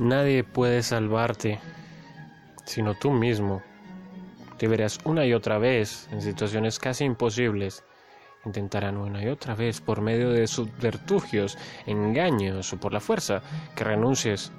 Nadie 0.00 0.44
puede 0.44 0.82
salvarte 0.82 1.60
sino 2.64 2.94
tú 2.94 3.10
mismo. 3.10 3.60
Te 4.56 4.66
verás 4.66 4.98
una 5.04 5.26
y 5.26 5.34
otra 5.34 5.58
vez 5.58 6.08
en 6.10 6.22
situaciones 6.22 6.78
casi 6.78 7.04
imposibles. 7.04 7.84
Intentarán 8.46 8.96
una 8.96 9.22
y 9.22 9.28
otra 9.28 9.54
vez 9.54 9.82
por 9.82 10.00
medio 10.00 10.30
de 10.30 10.46
subterfugios, 10.46 11.58
engaños 11.84 12.72
o 12.72 12.78
por 12.78 12.94
la 12.94 13.00
fuerza 13.00 13.42
que 13.76 13.84
renuncies, 13.84 14.50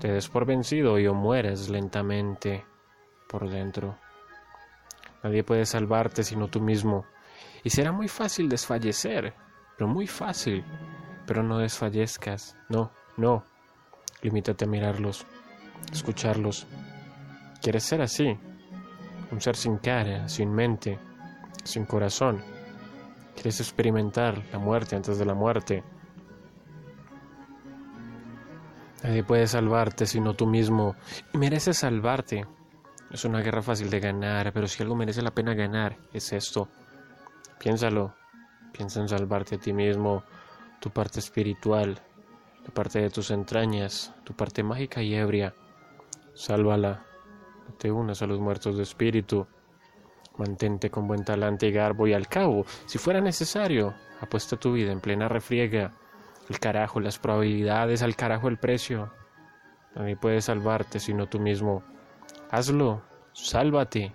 te 0.00 0.10
des 0.10 0.26
por 0.30 0.46
vencido 0.46 0.98
y 0.98 1.06
o 1.06 1.12
mueres 1.12 1.68
lentamente 1.68 2.64
por 3.28 3.50
dentro. 3.50 3.98
Nadie 5.22 5.44
puede 5.44 5.66
salvarte 5.66 6.24
sino 6.24 6.48
tú 6.48 6.62
mismo. 6.62 7.04
Y 7.62 7.68
será 7.68 7.92
muy 7.92 8.08
fácil 8.08 8.48
desfallecer, 8.48 9.34
pero 9.76 9.86
muy 9.86 10.06
fácil. 10.06 10.64
Pero 11.26 11.42
no 11.42 11.58
desfallezcas, 11.58 12.56
no, 12.70 12.90
no. 13.18 13.44
Limítate 14.22 14.64
a 14.64 14.68
mirarlos, 14.68 15.26
escucharlos. 15.92 16.66
¿Quieres 17.62 17.84
ser 17.84 18.02
así? 18.02 18.36
Un 19.30 19.40
ser 19.40 19.56
sin 19.56 19.78
cara, 19.78 20.28
sin 20.28 20.52
mente, 20.52 20.98
sin 21.64 21.84
corazón. 21.84 22.42
¿Quieres 23.34 23.60
experimentar 23.60 24.42
la 24.52 24.58
muerte 24.58 24.96
antes 24.96 25.18
de 25.18 25.24
la 25.24 25.34
muerte? 25.34 25.84
Nadie 29.02 29.22
puede 29.22 29.46
salvarte 29.46 30.06
sino 30.06 30.34
tú 30.34 30.46
mismo. 30.46 30.96
Y 31.32 31.38
mereces 31.38 31.78
salvarte. 31.78 32.46
Es 33.10 33.24
una 33.24 33.40
guerra 33.40 33.62
fácil 33.62 33.88
de 33.90 34.00
ganar, 34.00 34.52
pero 34.52 34.66
si 34.66 34.82
algo 34.82 34.96
merece 34.96 35.22
la 35.22 35.30
pena 35.30 35.54
ganar, 35.54 35.96
es 36.12 36.32
esto. 36.32 36.68
Piénsalo. 37.58 38.14
Piensa 38.72 39.00
en 39.00 39.08
salvarte 39.08 39.56
a 39.56 39.58
ti 39.58 39.72
mismo, 39.72 40.22
tu 40.78 40.90
parte 40.90 41.20
espiritual, 41.20 42.00
la 42.68 42.74
parte 42.74 43.00
de 43.00 43.08
tus 43.08 43.30
entrañas, 43.30 44.12
tu 44.24 44.34
parte 44.34 44.62
mágica 44.62 45.02
y 45.02 45.14
ebria. 45.14 45.54
Sálvala. 46.34 47.02
Te 47.78 47.90
unas 47.90 48.20
a 48.20 48.26
los 48.26 48.38
muertos 48.40 48.76
de 48.76 48.82
espíritu. 48.82 49.46
Mantente 50.36 50.90
con 50.90 51.08
buen 51.08 51.24
talante 51.24 51.68
y 51.68 51.72
garbo 51.72 52.06
y 52.06 52.12
al 52.12 52.28
cabo, 52.28 52.66
si 52.84 52.98
fuera 52.98 53.22
necesario, 53.22 53.94
apuesta 54.20 54.58
tu 54.58 54.72
vida 54.74 54.92
en 54.92 55.00
plena 55.00 55.28
refriega. 55.28 55.94
El 56.50 56.60
carajo, 56.60 57.00
las 57.00 57.18
probabilidades, 57.18 58.02
al 58.02 58.16
carajo 58.16 58.48
el 58.48 58.58
precio. 58.58 59.10
Nadie 59.94 60.16
puede 60.16 60.42
salvarte 60.42 61.00
sino 61.00 61.26
tú 61.26 61.40
mismo. 61.40 61.82
Hazlo, 62.50 63.00
sálvate. 63.32 64.12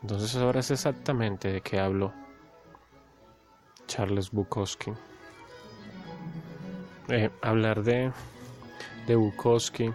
Entonces 0.00 0.30
sabrás 0.30 0.70
exactamente 0.70 1.52
de 1.52 1.60
qué 1.60 1.78
hablo. 1.78 2.14
Charles 3.86 4.30
Bukowski. 4.30 4.92
Eh, 7.08 7.30
hablar 7.42 7.82
de, 7.82 8.12
de 9.06 9.16
Bukowski 9.16 9.92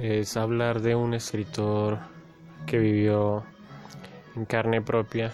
es 0.00 0.36
hablar 0.36 0.80
de 0.80 0.94
un 0.94 1.14
escritor 1.14 1.98
que 2.66 2.78
vivió 2.78 3.44
en 4.36 4.44
carne 4.44 4.82
propia 4.82 5.32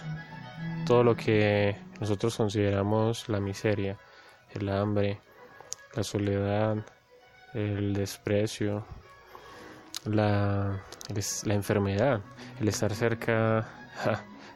todo 0.85 1.03
lo 1.03 1.15
que 1.15 1.75
nosotros 1.99 2.37
consideramos 2.37 3.27
la 3.27 3.39
miseria, 3.39 3.97
el 4.53 4.69
hambre, 4.69 5.19
la 5.93 6.03
soledad, 6.03 6.77
el 7.53 7.93
desprecio, 7.93 8.85
la, 10.05 10.81
la 11.43 11.53
enfermedad, 11.53 12.21
el 12.59 12.67
estar 12.69 12.93
cerca 12.93 13.67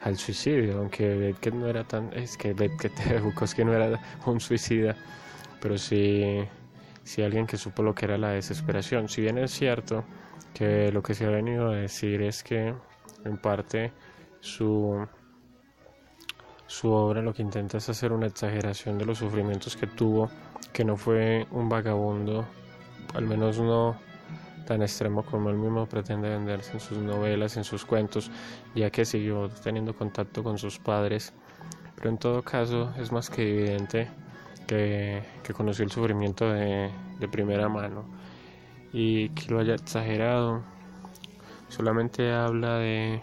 al 0.01 0.17
suicidio, 0.17 0.79
aunque 0.79 1.35
no 1.53 1.67
era 1.67 1.83
tan, 1.83 2.13
es 2.13 2.37
que 2.37 2.53
Bukowski 3.23 3.65
no 3.65 3.73
era 3.73 3.99
un 4.25 4.39
suicida, 4.39 4.95
pero 5.61 5.77
sí, 5.77 6.43
sí 7.03 7.21
alguien 7.21 7.47
que 7.47 7.57
supo 7.57 7.83
lo 7.83 7.95
que 7.95 8.05
era 8.05 8.17
la 8.17 8.29
desesperación. 8.31 9.07
Si 9.07 9.21
bien 9.21 9.37
es 9.37 9.51
cierto 9.51 10.03
que 10.53 10.91
lo 10.91 11.01
que 11.01 11.13
se 11.13 11.25
ha 11.25 11.29
venido 11.29 11.69
a 11.69 11.75
decir 11.75 12.21
es 12.21 12.43
que 12.43 12.73
en 13.23 13.37
parte 13.37 13.93
su 14.41 15.07
su 16.71 16.89
obra 16.89 17.21
lo 17.21 17.33
que 17.33 17.41
intenta 17.41 17.79
es 17.79 17.89
hacer 17.89 18.13
una 18.13 18.27
exageración 18.27 18.97
de 18.97 19.03
los 19.05 19.17
sufrimientos 19.17 19.75
que 19.75 19.87
tuvo, 19.87 20.31
que 20.71 20.85
no 20.85 20.95
fue 20.95 21.45
un 21.51 21.67
vagabundo, 21.67 22.45
al 23.13 23.27
menos 23.27 23.59
no 23.59 23.97
tan 24.65 24.81
extremo 24.81 25.23
como 25.23 25.49
él 25.49 25.57
mismo 25.57 25.85
pretende 25.85 26.29
venderse 26.29 26.71
en 26.71 26.79
sus 26.79 26.97
novelas, 26.97 27.57
en 27.57 27.65
sus 27.65 27.83
cuentos, 27.83 28.31
ya 28.73 28.89
que 28.89 29.03
siguió 29.03 29.49
teniendo 29.49 29.93
contacto 29.93 30.43
con 30.43 30.57
sus 30.57 30.79
padres. 30.79 31.33
Pero 31.97 32.09
en 32.09 32.17
todo 32.17 32.41
caso 32.41 32.93
es 32.97 33.11
más 33.11 33.29
que 33.29 33.41
evidente 33.41 34.07
que, 34.67 35.23
que 35.43 35.53
conoció 35.53 35.85
el 35.85 35.91
sufrimiento 35.91 36.51
de, 36.51 36.91
de 37.19 37.27
primera 37.27 37.69
mano 37.69 38.05
y 38.93 39.29
que 39.29 39.51
lo 39.51 39.59
haya 39.59 39.75
exagerado. 39.75 40.63
Solamente 41.69 42.31
habla 42.31 42.77
de, 42.77 43.21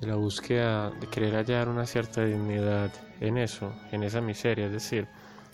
de 0.00 0.06
la 0.06 0.16
búsqueda 0.16 0.90
de 0.90 1.06
querer 1.06 1.34
hallar 1.34 1.68
una 1.68 1.86
cierta 1.86 2.24
dignidad 2.24 2.90
en 3.20 3.38
eso, 3.38 3.72
en 3.92 4.02
esa 4.02 4.20
miseria, 4.20 4.66
es 4.66 4.72
decir, 4.72 5.06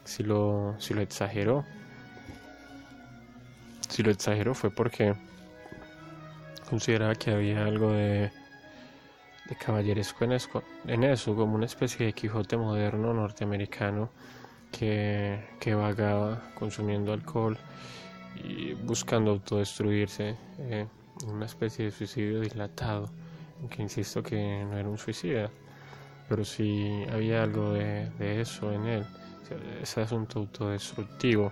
si 0.05 0.23
lo, 0.23 0.75
si 0.79 0.95
lo 0.95 1.03
exageró, 1.03 1.65
si 3.89 4.03
lo 4.03 4.11
exageró 4.11 4.55
fue 4.55 4.71
porque 4.71 5.15
consideraba 6.69 7.15
que 7.15 7.31
había 7.33 7.65
algo 7.65 7.93
de, 7.93 8.31
de 9.49 9.57
caballeresco 9.57 10.25
en 10.25 11.05
eso, 11.05 11.35
como 11.35 11.55
una 11.55 11.67
especie 11.67 12.07
de 12.07 12.13
Quijote 12.13 12.57
moderno 12.57 13.15
norteamericano 13.15 14.11
que, 14.71 15.49
que 15.59 15.75
vagaba 15.75 16.43
consumiendo 16.55 17.13
alcohol 17.13 17.57
y 18.37 18.75
buscando 18.75 19.31
autodestruirse, 19.31 20.37
eh, 20.59 20.87
una 21.27 21.47
especie 21.47 21.87
de 21.87 21.91
suicidio 21.91 22.41
dilatado, 22.41 23.11
aunque 23.61 23.83
insisto 23.83 24.23
que 24.23 24.65
no 24.65 24.77
era 24.77 24.89
un 24.89 24.99
suicida, 24.99 25.51
pero 26.29 26.45
sí 26.45 27.05
había 27.11 27.43
algo 27.43 27.73
de, 27.73 28.11
de 28.19 28.41
eso 28.41 28.73
en 28.73 28.87
él, 28.87 29.07
ese 29.83 30.03
asunto 30.03 30.41
autodestructivo. 30.41 31.51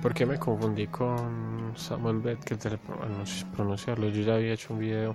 ¿Por 0.00 0.14
qué 0.14 0.24
me 0.24 0.38
confundí 0.38 0.86
con 0.86 1.74
Samuel 1.76 2.20
Beckett? 2.20 2.62
Sé 2.62 2.78
pronunciarlo. 3.54 4.08
Yo 4.08 4.22
ya 4.22 4.36
había 4.36 4.54
hecho 4.54 4.72
un 4.72 4.78
video 4.78 5.14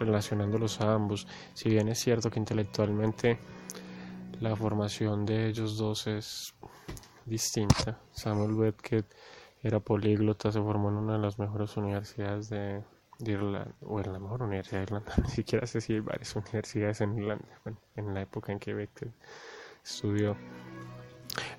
relacionándolos 0.00 0.80
a 0.80 0.94
ambos. 0.94 1.28
Si 1.54 1.68
bien 1.68 1.88
es 1.88 2.00
cierto 2.00 2.30
que 2.30 2.40
intelectualmente 2.40 3.38
la 4.40 4.56
formación 4.56 5.24
de 5.26 5.48
ellos 5.48 5.76
dos 5.76 6.06
es 6.06 6.54
distinta. 7.26 8.00
Samuel 8.12 8.54
Beckett 8.54 9.06
era 9.62 9.78
políglota, 9.78 10.50
se 10.50 10.60
formó 10.60 10.88
en 10.88 10.96
una 10.96 11.12
de 11.14 11.18
las 11.18 11.38
mejores 11.38 11.76
universidades 11.76 12.48
de, 12.48 12.82
Irlanda, 13.18 13.74
o 13.82 14.00
en 14.00 14.12
la 14.12 14.18
mejor 14.18 14.42
universidad 14.42 14.78
de 14.78 14.84
Irlanda, 14.84 15.12
ni 15.22 15.30
siquiera 15.30 15.66
sé 15.66 15.80
si 15.80 15.92
hay 15.92 16.00
varias 16.00 16.34
universidades 16.34 17.02
en 17.02 17.18
Irlanda, 17.18 17.44
en 17.96 18.14
la 18.14 18.22
época 18.22 18.52
en 18.52 18.58
que 18.58 18.72
Beckett 18.72 19.12
estudió. 19.84 20.36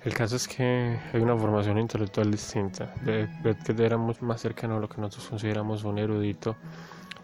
El 0.04 0.14
caso 0.14 0.36
es 0.36 0.48
que 0.48 0.98
hay 1.12 1.20
una 1.20 1.36
formación 1.36 1.78
intelectual 1.78 2.30
distinta. 2.30 2.92
Beckett 3.04 3.78
era 3.78 3.96
mucho 3.96 4.24
más 4.24 4.40
cercano 4.40 4.76
a 4.76 4.80
lo 4.80 4.88
que 4.88 5.00
nosotros 5.00 5.28
consideramos 5.28 5.84
un 5.84 5.98
erudito. 5.98 6.56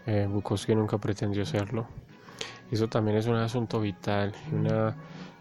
Eh, 0.08 0.26
Bukowski 0.26 0.74
nunca 0.74 0.96
pretendió 0.96 1.44
serlo. 1.44 1.86
Eso 2.70 2.88
también 2.88 3.18
es 3.18 3.26
un 3.26 3.34
asunto 3.34 3.78
vital 3.78 4.32
y 4.50 4.54
una, 4.54 4.96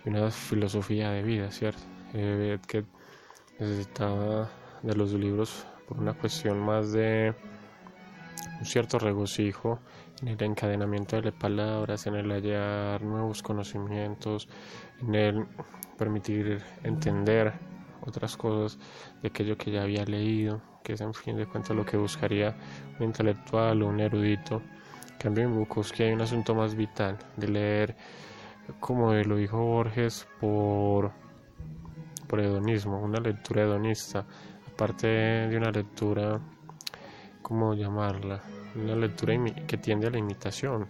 una 0.05 0.29
filosofía 0.29 1.09
de 1.11 1.23
vida, 1.23 1.49
¿cierto? 1.51 1.79
Eh, 2.13 2.57
Beckett 2.59 2.85
necesitaba 3.59 4.49
de 4.83 4.93
los 4.93 5.13
libros 5.13 5.65
por 5.87 5.97
una 5.97 6.13
cuestión 6.13 6.59
más 6.59 6.91
de 6.91 7.33
un 8.59 8.65
cierto 8.65 8.99
regocijo 8.99 9.79
en 10.21 10.27
el 10.27 10.43
encadenamiento 10.43 11.21
de 11.21 11.31
palabras, 11.31 12.05
en 12.05 12.15
el 12.15 12.29
hallar 12.29 13.01
nuevos 13.01 13.41
conocimientos, 13.41 14.49
en 14.99 15.15
el 15.15 15.47
permitir 15.97 16.61
entender 16.83 17.53
otras 18.05 18.35
cosas 18.35 18.77
de 19.21 19.29
aquello 19.29 19.57
que 19.57 19.71
ya 19.71 19.83
había 19.83 20.03
leído, 20.03 20.61
que 20.87 20.93
es 20.93 21.01
en 21.01 21.13
fin 21.13 21.35
de 21.35 21.45
cuentas 21.45 21.75
lo 21.75 21.85
que 21.85 21.97
buscaría 21.97 22.55
un 22.97 23.07
intelectual 23.07 23.83
o 23.83 23.87
un 23.87 23.99
erudito. 23.99 24.61
En 25.11 25.17
cambio 25.17 25.43
en 25.43 25.53
Bukowski 25.53 26.03
hay 26.03 26.13
un 26.13 26.21
asunto 26.21 26.55
más 26.55 26.75
vital 26.75 27.17
de 27.35 27.47
leer, 27.49 27.97
como 28.79 29.13
lo 29.13 29.35
dijo 29.35 29.57
Borges, 29.57 30.25
por, 30.39 31.11
por 32.25 32.39
hedonismo, 32.39 33.01
una 33.01 33.19
lectura 33.19 33.63
hedonista, 33.63 34.25
aparte 34.65 35.07
de 35.07 35.57
una 35.57 35.71
lectura, 35.71 36.39
¿cómo 37.41 37.73
llamarla? 37.73 38.41
Una 38.73 38.95
lectura 38.95 39.33
que 39.67 39.77
tiende 39.79 40.07
a 40.07 40.09
la 40.09 40.19
imitación, 40.19 40.87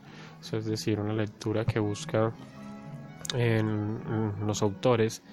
es 0.53 0.65
decir, 0.65 1.00
una 1.00 1.13
lectura 1.13 1.65
que 1.65 1.79
busca 1.79 2.31
en, 3.33 4.45
los 4.45 4.61
autores 4.61 5.23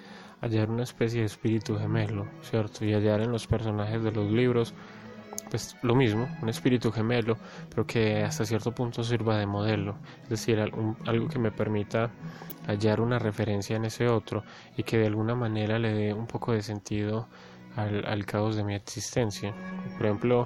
hallar 0.45 0.71
una 0.71 0.83
especie 0.83 1.21
de 1.21 1.27
espíritu 1.27 1.79
gemelo, 1.79 2.27
¿cierto? 2.43 2.85
Y 2.85 2.93
hallar 2.93 3.23
en 3.23 3.33
los 3.33 3.47
personajes 3.47 4.05
de 4.05 4.13
los 4.13 4.31
libros, 4.31 4.75
pues 5.51 5.75
lo 5.83 5.95
mismo, 5.95 6.29
un 6.43 6.49
espíritu 6.51 6.93
gemelo, 6.93 7.39
pero 7.71 7.87
que 7.87 8.23
hasta 8.23 8.45
cierto 8.45 8.73
punto 8.73 9.03
sirva 9.03 9.39
de 9.39 9.47
modelo, 9.47 9.97
es 10.25 10.29
decir, 10.29 10.61
algo 10.61 11.29
que 11.29 11.39
me 11.39 11.51
permita 11.51 12.11
hallar 12.67 13.01
una 13.01 13.19
referencia 13.19 13.77
en 13.77 13.87
ese 13.87 14.07
otro 14.07 14.45
y 14.77 14.83
que 14.83 14.99
de 14.99 15.07
alguna 15.07 15.35
manera 15.35 15.79
le 15.79 15.95
dé 15.95 16.13
un 16.13 16.27
poco 16.27 16.53
de 16.53 16.63
sentido 16.63 17.27
al, 17.77 18.27
caos 18.27 18.55
de 18.57 18.65
mi 18.65 18.75
existencia. 18.75 19.55
Por 19.97 20.07
ejemplo, 20.07 20.45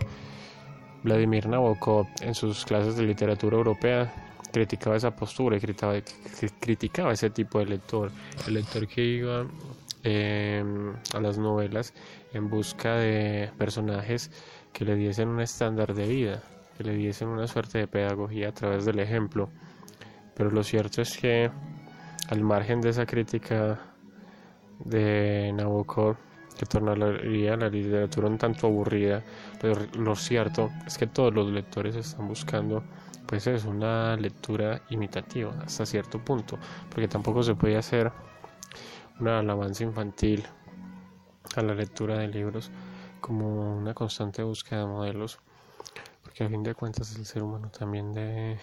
Vladimir 1.03 1.49
Nabokov 1.49 2.07
en 2.23 2.35
sus 2.35 2.65
clases 2.65 2.97
de 2.97 3.03
literatura 3.03 3.57
europea 3.57 4.13
criticaba 4.53 4.97
esa 4.97 5.15
postura 5.15 5.57
y 5.57 5.61
criticaba, 5.61 5.95
criticaba 6.61 7.13
ese 7.13 7.31
tipo 7.31 7.59
de 7.59 7.67
lector, 7.67 8.11
el 8.47 8.55
lector 8.55 8.87
que 8.87 9.05
iba 9.05 9.45
em, 10.09 10.95
a 11.15 11.21
las 11.21 11.39
novelas 11.39 11.95
en 12.33 12.49
busca 12.49 12.97
de 12.97 13.51
personajes 13.59 14.31
que 14.73 14.85
le 14.85 14.95
diesen 14.95 15.29
un 15.29 15.41
estándar 15.41 15.95
de 15.95 16.07
vida, 16.07 16.43
que 16.77 16.85
le 16.85 16.95
diesen 16.95 17.29
una 17.29 17.47
suerte 17.47 17.79
de 17.79 17.87
pedagogía 17.87 18.49
a 18.49 18.53
través 18.53 18.85
del 18.85 18.99
ejemplo. 19.01 19.51
Pero 20.35 20.51
lo 20.51 20.63
cierto 20.63 21.03
es 21.03 21.17
que 21.17 21.51
al 22.29 22.41
margen 22.43 22.81
de 22.81 22.91
esa 22.91 23.07
crítica 23.07 23.79
de 24.85 25.53
Nabokov, 25.55 26.17
que 26.59 26.67
tornaría 26.67 27.57
la 27.57 27.69
literatura 27.69 28.29
un 28.29 28.39
tanto 28.39 28.67
aburrida, 28.67 29.23
pero 29.61 29.75
lo 29.99 30.17
cierto 30.17 30.71
es 30.87 30.99
que 30.99 31.07
todos 31.07 31.33
los 31.33 31.51
lectores 31.51 31.95
están 31.97 32.27
buscando 32.27 32.83
pues 33.29 33.47
es 33.47 33.67
una 33.67 34.17
lectura 34.17 34.81
imitativa 34.89 35.53
hasta 35.63 35.85
cierto 35.85 36.19
punto, 36.19 36.59
porque 36.89 37.09
tampoco 37.09 37.43
se 37.43 37.55
puede 37.55 37.77
hacer 37.77 38.11
una 39.21 39.41
alabanza 39.41 39.85
infantil 39.85 40.45
a 41.57 41.63
la 41.63 41.75
lectura 41.75 42.19
de 42.19 42.29
libros 42.29 42.71
como 43.21 43.77
una 43.77 43.95
constante 43.95 44.43
búsqueda 44.43 44.81
de 44.81 44.87
modelos, 44.87 45.39
porque 46.23 46.45
a 46.45 46.49
fin 46.49 46.63
de 46.63 46.75
cuentas 46.75 47.17
el 47.17 47.27
ser 47.27 47.43
humano 47.43 47.71
también 47.71 48.15
debe 48.15 48.59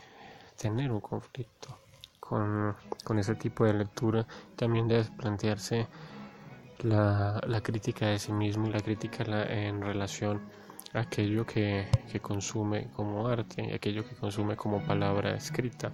tener 0.57 0.91
un 0.91 1.01
conflicto 1.01 1.77
con, 2.19 2.75
ese 3.19 3.35
tipo 3.35 3.65
de 3.65 3.73
lectura, 3.73 4.25
también 4.55 4.87
debe 4.87 5.05
plantearse 5.17 5.87
la, 6.79 7.41
la 7.45 7.61
crítica 7.61 8.07
de 8.07 8.19
sí 8.19 8.31
mismo 8.31 8.67
y 8.67 8.71
la 8.71 8.79
crítica 8.79 9.23
en 9.45 9.81
relación 9.81 10.41
a 10.93 11.01
aquello 11.01 11.45
que, 11.45 11.87
que, 12.11 12.19
consume 12.19 12.89
como 12.95 13.27
arte 13.27 13.63
y 13.63 13.73
aquello 13.73 14.07
que 14.07 14.15
consume 14.15 14.55
como 14.55 14.81
palabra 14.83 15.35
escrita. 15.35 15.91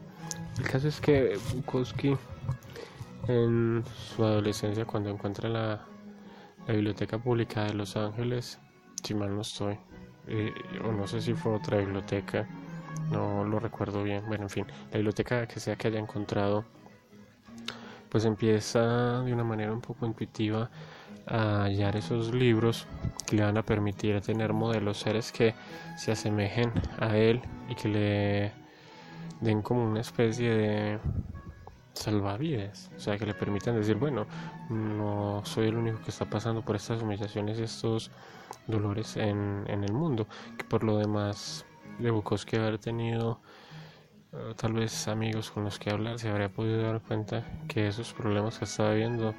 El 0.58 0.70
caso 0.70 0.88
es 0.88 1.02
que 1.02 1.38
Bukowski 1.54 2.16
en 3.28 3.84
su 4.16 4.24
adolescencia 4.24 4.86
cuando 4.86 5.10
encuentra 5.10 5.50
la, 5.50 5.86
Biblioteca 6.68 7.18
Pública 7.18 7.64
de 7.66 7.74
Los 7.74 7.98
Ángeles, 7.98 8.60
si 9.04 9.14
mal 9.14 9.36
no 9.36 9.42
estoy, 9.42 9.78
eh, 10.28 10.54
o 10.86 10.92
no 10.92 11.08
sé 11.08 11.20
si 11.20 11.34
fue 11.34 11.54
otra 11.54 11.78
biblioteca, 11.80 12.48
no 13.12 13.44
lo 13.44 13.60
recuerdo 13.60 14.04
bien, 14.04 14.24
bueno, 14.28 14.44
en 14.44 14.50
fin, 14.50 14.68
la 14.92 14.98
biblioteca 14.98 15.48
que 15.48 15.60
sea 15.60 15.76
que 15.76 15.88
haya 15.88 16.00
encontrado, 16.00 16.64
pues 18.10 18.26
empieza 18.26 19.22
de 19.24 19.34
una 19.34 19.44
manera 19.44 19.74
un 19.74 19.82
poco 19.82 20.06
intuitiva 20.06 20.70
a 21.28 21.64
hallar 21.64 21.96
esos 21.96 22.34
libros 22.34 22.88
que 23.26 23.38
le 23.38 23.44
van 23.44 23.58
a 23.58 23.64
permitir 23.64 24.22
tener 24.22 24.54
modelos 24.54 25.00
seres 25.00 25.32
que 25.32 25.56
se 25.98 26.12
asemejen 26.12 26.72
a 27.00 27.18
él 27.18 27.42
y 27.70 27.76
que 27.76 27.88
le 27.88 28.52
den 29.40 29.62
como 29.62 29.90
una 29.90 30.02
especie 30.02 30.50
de 30.50 31.00
salvavidas, 32.02 32.92
o 32.96 33.00
sea, 33.00 33.18
que 33.18 33.26
le 33.26 33.34
permitan 33.34 33.76
decir, 33.76 33.96
bueno, 33.96 34.26
no 34.70 35.42
soy 35.46 35.68
el 35.68 35.76
único 35.76 36.00
que 36.02 36.10
está 36.10 36.26
pasando 36.26 36.62
por 36.64 36.76
estas 36.76 37.02
humillaciones 37.02 37.60
y 37.60 37.64
estos 37.64 38.12
dolores 38.68 39.18
en, 39.18 39.64
en 39.68 39.84
el 39.84 39.94
mundo, 39.94 40.28
que 40.58 40.64
por 40.64 40.84
lo 40.84 40.98
demás 40.98 41.66
de 42.00 42.12
Bukowski 42.12 42.58
haber 42.58 42.80
tenido 42.80 43.40
eh, 44.34 44.54
tal 44.56 44.74
vez 44.74 45.08
amigos 45.08 45.52
con 45.52 45.66
los 45.66 45.78
que 45.78 45.90
hablar, 45.90 46.18
se 46.18 46.30
habría 46.30 46.50
podido 46.50 46.82
dar 46.82 47.02
cuenta 47.02 47.46
que 47.68 47.88
esos 47.88 48.14
problemas 48.14 48.58
que 48.58 48.66
estaba 48.66 48.94
viendo 48.94 49.34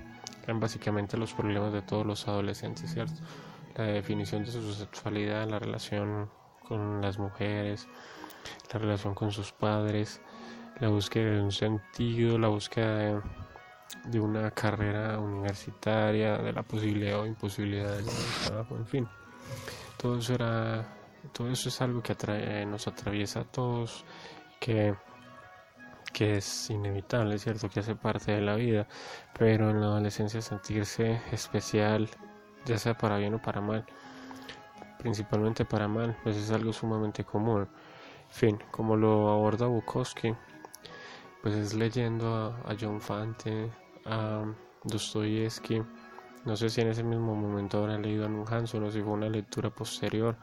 eran 0.44 0.60
básicamente 0.60 1.16
los 1.16 1.32
problemas 1.32 1.72
de 1.72 1.82
todos 1.82 2.04
los 2.04 2.28
adolescentes, 2.28 2.92
¿cierto? 2.92 3.22
La 3.76 3.84
definición 3.84 4.44
de 4.44 4.50
su 4.50 4.74
sexualidad, 4.74 5.48
la 5.48 5.58
relación 5.58 6.28
con 6.68 7.00
las 7.00 7.18
mujeres, 7.18 7.88
la 8.72 8.78
relación 8.78 9.14
con 9.14 9.32
sus 9.32 9.52
padres, 9.52 10.20
la 10.80 10.88
búsqueda 10.88 11.32
de 11.32 11.40
un 11.42 11.52
sentido, 11.52 12.38
la 12.38 12.48
búsqueda 12.48 13.20
de, 14.04 14.20
una 14.20 14.50
carrera 14.50 15.18
universitaria, 15.18 16.38
de 16.38 16.52
la 16.52 16.62
posibilidad 16.62 17.20
o 17.20 17.26
imposibilidad 17.26 17.96
de 17.96 18.04
trabajo, 18.46 18.76
en 18.76 18.86
fin. 18.86 19.08
Todo 19.96 20.18
eso 20.18 20.34
era, 20.34 20.84
todo 21.32 21.50
eso 21.50 21.68
es 21.68 21.80
algo 21.80 22.02
que 22.02 22.66
nos 22.66 22.88
atraviesa 22.88 23.40
a 23.40 23.44
todos, 23.44 24.04
que 24.58 24.94
que 26.12 26.36
es 26.36 26.70
inevitable, 26.70 27.38
¿cierto? 27.38 27.68
Que 27.68 27.80
hace 27.80 27.94
parte 27.94 28.32
de 28.32 28.40
la 28.40 28.54
vida, 28.54 28.86
pero 29.36 29.70
en 29.70 29.80
la 29.80 29.86
adolescencia 29.86 30.40
sentirse 30.42 31.20
especial, 31.32 32.08
ya 32.64 32.78
sea 32.78 32.94
para 32.94 33.16
bien 33.16 33.34
o 33.34 33.42
para 33.42 33.60
mal, 33.60 33.84
principalmente 34.98 35.64
para 35.64 35.88
mal, 35.88 36.16
pues 36.22 36.36
es 36.36 36.50
algo 36.50 36.72
sumamente 36.72 37.24
común. 37.24 37.62
En 38.28 38.34
fin, 38.34 38.58
como 38.70 38.96
lo 38.96 39.30
aborda 39.30 39.66
Bukowski, 39.66 40.34
pues 41.42 41.54
es 41.54 41.74
leyendo 41.74 42.54
a, 42.64 42.74
John 42.80 43.00
Fante, 43.00 43.70
a 44.06 44.44
Dostoyevsky, 44.84 45.82
no 46.44 46.56
sé 46.56 46.70
si 46.70 46.80
en 46.80 46.88
ese 46.88 47.02
mismo 47.02 47.34
momento 47.34 47.78
habrá 47.78 47.98
leído 47.98 48.26
a 48.26 48.28
Nun 48.28 48.46
Hanson 48.48 48.84
o 48.84 48.90
si 48.90 49.00
fue 49.00 49.12
una 49.12 49.28
lectura 49.28 49.70
posterior. 49.70 50.36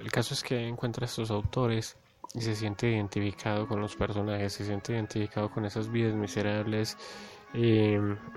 El 0.00 0.10
caso 0.10 0.34
es 0.34 0.42
que 0.42 0.68
encuentra 0.68 1.04
a 1.04 1.06
estos 1.06 1.30
autores 1.30 1.96
y 2.34 2.40
se 2.40 2.54
siente 2.54 2.90
identificado 2.90 3.66
con 3.66 3.80
los 3.80 3.96
personajes, 3.96 4.52
se 4.52 4.64
siente 4.64 4.92
identificado 4.92 5.50
con 5.50 5.64
esas 5.64 5.90
vidas 5.90 6.14
miserables, 6.14 6.96
y 7.54 7.94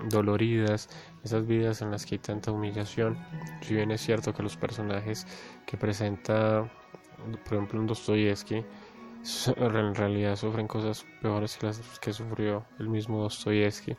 doloridas, 0.08 0.88
esas 1.24 1.44
vidas 1.46 1.82
en 1.82 1.90
las 1.90 2.06
que 2.06 2.14
hay 2.14 2.18
tanta 2.20 2.52
humillación. 2.52 3.18
Si 3.60 3.74
bien 3.74 3.90
es 3.90 4.00
cierto 4.00 4.32
que 4.32 4.42
los 4.42 4.56
personajes 4.56 5.26
que 5.66 5.76
presenta, 5.76 6.70
por 7.44 7.54
ejemplo, 7.54 7.80
un 7.80 7.88
Dostoyevsky, 7.88 8.64
en 9.56 9.94
realidad 9.94 10.36
sufren 10.36 10.66
cosas 10.66 11.04
peores 11.20 11.56
que 11.56 11.66
las 11.66 11.98
que 11.98 12.12
sufrió 12.12 12.64
el 12.78 12.88
mismo 12.88 13.22
Dostoyevsky. 13.22 13.96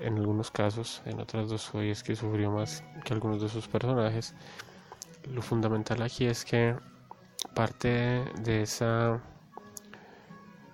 En 0.00 0.16
algunos 0.16 0.50
casos, 0.50 1.02
en 1.04 1.20
otras 1.20 1.48
Dostoyevsky 1.48 2.16
sufrió 2.16 2.50
más 2.50 2.82
que 3.04 3.12
algunos 3.12 3.42
de 3.42 3.48
sus 3.48 3.68
personajes. 3.68 4.34
Lo 5.30 5.42
fundamental 5.42 6.00
aquí 6.02 6.26
es 6.26 6.44
que 6.44 6.74
parte 7.54 8.24
de 8.42 8.62
esa 8.62 9.20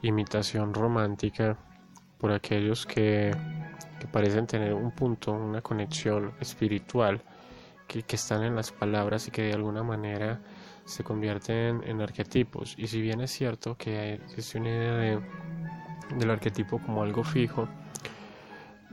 imitación 0.02 0.74
romántica 0.74 1.56
por 2.18 2.32
aquellos 2.32 2.86
que, 2.86 3.36
parecen 4.12 4.46
tener 4.46 4.72
un 4.72 4.92
punto, 4.92 5.32
una 5.32 5.60
conexión 5.60 6.32
espiritual, 6.40 7.22
que, 7.88 8.04
están 8.08 8.44
en 8.44 8.54
las 8.54 8.70
palabras 8.70 9.26
y 9.28 9.30
que 9.30 9.42
de 9.42 9.54
alguna 9.54 9.82
manera 9.82 10.40
se 10.86 11.04
convierten 11.04 11.82
en 11.84 12.00
arquetipos. 12.00 12.74
Y 12.78 12.86
si 12.86 13.00
bien 13.02 13.20
es 13.20 13.32
cierto 13.32 13.76
que 13.76 14.14
existe 14.14 14.58
una 14.58 14.68
idea 14.70 14.96
de, 14.96 15.20
del 16.16 16.30
arquetipo 16.30 16.78
como 16.78 17.02
algo 17.02 17.22
fijo, 17.22 17.68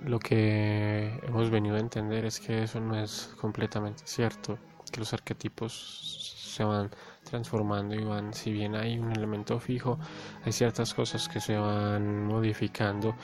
lo 0.03 0.19
que 0.19 1.17
hemos 1.23 1.49
venido 1.49 1.77
a 1.77 1.79
entender 1.79 2.25
es 2.25 2.39
que 2.39 2.63
eso 2.63 2.81
no 2.81 2.99
es 2.99 3.33
completamente 3.39 4.03
cierto, 4.05 4.57
que 4.91 4.99
los 4.99 5.13
arquetipos 5.13 6.33
se 6.53 6.63
van 6.63 6.91
transformando 7.23 7.95
y 7.95 8.03
van, 8.03 8.33
si 8.33 8.51
bien 8.51 8.75
hay 8.75 8.99
un 8.99 9.11
elemento 9.11 9.59
fijo, 9.59 9.97
hay 10.43 10.51
ciertas 10.51 10.93
cosas 10.93 11.27
que 11.29 11.39
se 11.39 11.57
van 11.57 12.27
modificando 12.27 13.15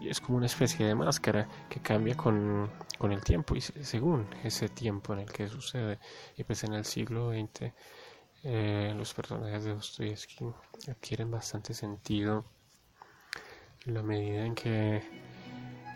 y 0.00 0.08
es 0.08 0.20
como 0.20 0.36
una 0.36 0.46
especie 0.46 0.86
de 0.86 0.94
máscara 0.94 1.48
que 1.68 1.80
cambia 1.80 2.16
con, 2.16 2.70
con 2.98 3.12
el 3.12 3.22
tiempo 3.24 3.56
y 3.56 3.60
según 3.60 4.26
ese 4.44 4.68
tiempo 4.68 5.14
en 5.14 5.20
el 5.20 5.32
que 5.32 5.48
sucede. 5.48 5.98
Y 6.36 6.44
pues 6.44 6.62
en 6.64 6.74
el 6.74 6.84
siglo 6.84 7.30
XX 7.30 7.72
eh, 8.44 8.94
los 8.96 9.12
personajes 9.14 9.64
de 9.64 9.74
Dostoyevsky 9.74 10.46
adquieren 10.88 11.30
bastante 11.30 11.74
sentido 11.74 12.44
en 13.86 13.94
la 13.94 14.02
medida 14.02 14.44
en 14.44 14.54
que 14.54 15.02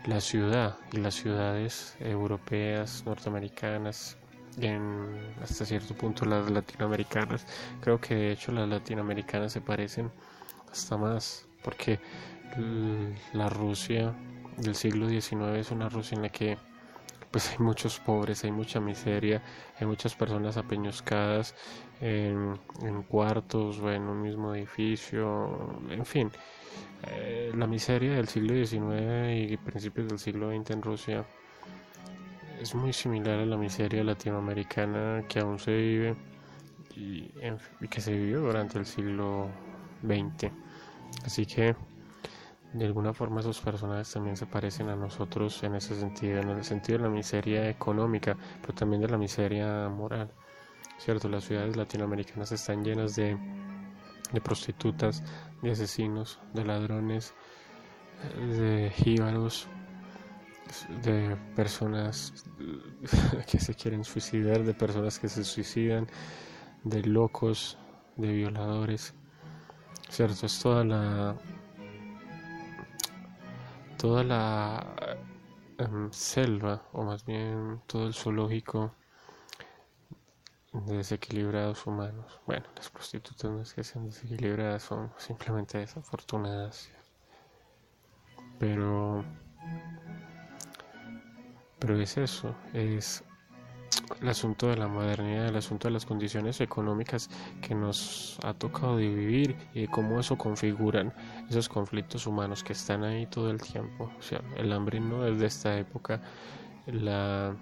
la 0.05 0.19
ciudad 0.19 0.77
y 0.91 0.97
las 0.97 1.15
ciudades 1.15 1.95
europeas, 1.99 3.03
norteamericanas, 3.05 4.17
en 4.59 5.33
hasta 5.41 5.65
cierto 5.65 5.95
punto 5.95 6.25
las 6.25 6.49
latinoamericanas. 6.49 7.45
Creo 7.81 7.99
que 7.99 8.15
de 8.15 8.31
hecho 8.31 8.51
las 8.51 8.67
latinoamericanas 8.67 9.53
se 9.53 9.61
parecen 9.61 10.11
hasta 10.71 10.97
más 10.97 11.47
porque 11.63 11.99
la 13.33 13.49
Rusia 13.49 14.13
del 14.57 14.75
siglo 14.75 15.07
XIX 15.07 15.57
es 15.57 15.71
una 15.71 15.89
Rusia 15.89 16.15
en 16.15 16.23
la 16.23 16.29
que 16.29 16.57
pues 17.31 17.49
hay 17.51 17.59
muchos 17.59 17.99
pobres, 17.99 18.43
hay 18.43 18.51
mucha 18.51 18.81
miseria, 18.81 19.41
hay 19.79 19.87
muchas 19.87 20.15
personas 20.15 20.57
apeñuscadas 20.57 21.55
en, 22.01 22.57
cuartos 23.07 23.79
o 23.79 23.91
en 23.91 24.03
un 24.03 24.21
mismo 24.21 24.55
edificio, 24.55 25.79
en 25.89 26.05
fin. 26.05 26.31
Eh, 27.07 27.51
la 27.55 27.67
miseria 27.67 28.13
del 28.13 28.27
siglo 28.27 28.53
XIX 28.53 29.51
y 29.51 29.57
principios 29.57 30.07
del 30.07 30.19
siglo 30.19 30.51
XX 30.51 30.71
en 30.71 30.81
Rusia 30.81 31.25
es 32.59 32.75
muy 32.75 32.93
similar 32.93 33.39
a 33.39 33.45
la 33.45 33.57
miseria 33.57 34.03
latinoamericana 34.03 35.23
que 35.27 35.39
aún 35.39 35.57
se 35.57 35.75
vive 35.75 36.15
y, 36.95 37.31
que 37.89 38.01
se 38.01 38.13
vivió 38.13 38.41
durante 38.41 38.77
el 38.77 38.85
siglo 38.85 39.47
XX. 40.03 40.51
Así 41.25 41.45
que 41.45 41.75
de 42.73 42.85
alguna 42.85 43.13
forma 43.13 43.41
esos 43.41 43.59
personajes 43.59 44.11
también 44.13 44.37
se 44.37 44.45
parecen 44.45 44.89
a 44.89 44.95
nosotros 44.95 45.61
en 45.63 45.75
ese 45.75 45.95
sentido, 45.99 46.39
en 46.39 46.49
el 46.49 46.63
sentido 46.63 46.99
de 46.99 47.03
la 47.05 47.09
miseria 47.09 47.69
económica, 47.69 48.37
pero 48.61 48.73
también 48.73 49.01
de 49.01 49.09
la 49.09 49.17
miseria 49.17 49.89
moral. 49.89 50.31
¿Cierto? 51.03 51.27
Las 51.29 51.45
ciudades 51.45 51.75
latinoamericanas 51.75 52.51
están 52.51 52.83
llenas 52.83 53.15
de, 53.15 53.35
de 54.31 54.41
prostitutas, 54.41 55.23
de 55.63 55.71
asesinos, 55.71 56.39
de 56.53 56.63
ladrones, 56.63 57.33
de 58.37 58.91
jíbaros, 58.95 59.67
de 61.03 61.35
personas 61.55 62.45
que 63.51 63.59
se 63.59 63.73
quieren 63.73 64.03
suicidar, 64.03 64.63
de 64.63 64.75
personas 64.75 65.17
que 65.17 65.27
se 65.27 65.43
suicidan, 65.43 66.07
de 66.83 67.01
locos, 67.03 67.79
de 68.15 68.31
violadores. 68.31 69.15
¿Cierto? 70.07 70.45
Es 70.45 70.59
toda 70.59 70.83
la 70.83 71.35
toda 73.97 74.23
la 74.23 75.17
em, 75.77 76.11
selva, 76.11 76.83
o 76.91 77.03
más 77.03 77.25
bien 77.25 77.81
todo 77.87 78.07
el 78.07 78.13
zoológico 78.13 78.95
desequilibrados 80.73 81.85
humanos. 81.85 82.39
Bueno, 82.45 82.65
las 82.75 82.89
prostitutas 82.89 83.51
no 83.51 83.61
es 83.61 83.73
que 83.73 83.83
sean 83.83 84.05
desequilibradas, 84.05 84.83
son 84.83 85.11
simplemente 85.17 85.77
desafortunadas. 85.77 86.89
Pero 88.59 89.23
pero 91.81 91.99
es 91.99 92.15
eso, 92.15 92.55
es 92.73 93.23
el 94.21 94.29
asunto 94.29 94.67
de 94.67 94.77
la 94.77 94.87
modernidad, 94.87 95.47
el 95.47 95.55
asunto 95.55 95.87
de 95.87 95.93
las 95.93 96.05
condiciones 96.05 96.61
económicas 96.61 97.27
que 97.59 97.73
nos 97.73 98.37
ha 98.43 98.53
tocado 98.53 98.97
vivir 98.97 99.57
y 99.73 99.87
cómo 99.87 100.19
eso 100.19 100.37
configuran 100.37 101.11
esos 101.49 101.67
conflictos 101.67 102.27
humanos 102.27 102.63
que 102.63 102.73
están 102.73 103.03
ahí 103.03 103.25
todo 103.25 103.49
el 103.49 103.59
tiempo. 103.59 104.11
O 104.19 104.21
sea, 104.21 104.41
el 104.57 104.71
hambre 104.73 104.99
no 104.99 105.25
es 105.25 105.39
de 105.39 105.47
esta 105.47 105.75
época, 105.75 106.21
la, 106.85 107.55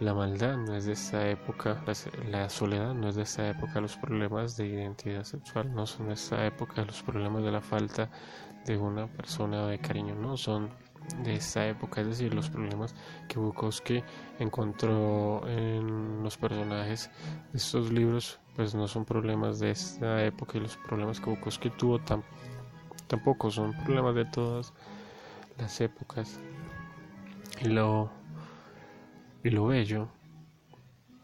la 0.00 0.12
maldad 0.12 0.56
no 0.58 0.74
es 0.74 0.84
de 0.84 0.92
esta 0.92 1.28
época, 1.28 1.82
la, 2.30 2.48
soledad 2.50 2.94
no 2.94 3.08
es 3.08 3.14
de 3.14 3.22
esta 3.22 3.48
época, 3.48 3.80
los 3.80 3.96
problemas 3.96 4.56
de 4.56 4.66
identidad 4.66 5.24
sexual 5.24 5.74
no 5.74 5.86
son 5.86 6.08
de 6.08 6.14
esta 6.14 6.44
época, 6.46 6.84
los 6.84 7.02
problemas 7.02 7.42
de 7.42 7.50
la 7.50 7.62
falta 7.62 8.10
de 8.66 8.76
una 8.76 9.06
persona 9.06 9.66
de 9.66 9.78
cariño 9.78 10.14
no 10.14 10.36
son 10.36 10.68
de 11.22 11.36
esta 11.36 11.66
época, 11.66 12.02
es 12.02 12.08
decir, 12.08 12.34
los 12.34 12.50
problemas 12.50 12.94
que 13.28 13.38
Bukowski 13.38 14.02
encontró 14.38 15.46
en 15.48 16.22
los 16.22 16.36
personajes 16.36 17.10
de 17.52 17.58
estos 17.58 17.90
libros, 17.90 18.38
pues 18.54 18.74
no 18.74 18.88
son 18.88 19.04
problemas 19.04 19.60
de 19.60 19.70
esta 19.70 20.24
época 20.24 20.58
y 20.58 20.60
los 20.60 20.76
problemas 20.76 21.20
que 21.20 21.30
Bukowski 21.30 21.70
tuvo 21.70 22.00
tampoco 23.06 23.50
son 23.50 23.72
problemas 23.84 24.14
de 24.14 24.24
todas 24.26 24.74
las 25.58 25.80
épocas. 25.80 26.38
Y 27.62 27.68
lo, 27.68 28.10
y 29.46 29.50
lo 29.50 29.66
bello 29.66 30.08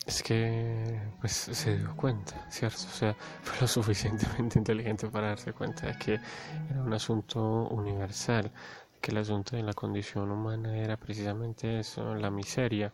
es 0.07 0.23
que 0.23 1.01
pues 1.21 1.33
se 1.33 1.77
dio 1.77 1.97
cuenta, 1.97 2.47
¿cierto? 2.49 2.85
O 2.87 2.95
sea, 2.95 3.15
fue 3.43 3.61
lo 3.61 3.67
suficientemente 3.67 4.61
inteligente 4.61 5.09
para 5.09 5.31
darse 5.31 5.53
cuenta 5.53 5.89
de 5.89 5.99
que 5.99 6.21
era 6.71 6.83
un 6.83 6.93
asunto 6.93 7.67
universal, 7.69 8.53
que 9.01 9.11
el 9.11 9.19
asunto 9.19 9.57
de 9.57 9.65
la 9.65 9.73
condición 9.73 10.31
humana 10.31 10.79
era 10.79 10.97
precisamente 10.97 11.81
eso, 11.81 12.15
la 12.15 12.31
miseria. 12.31 12.93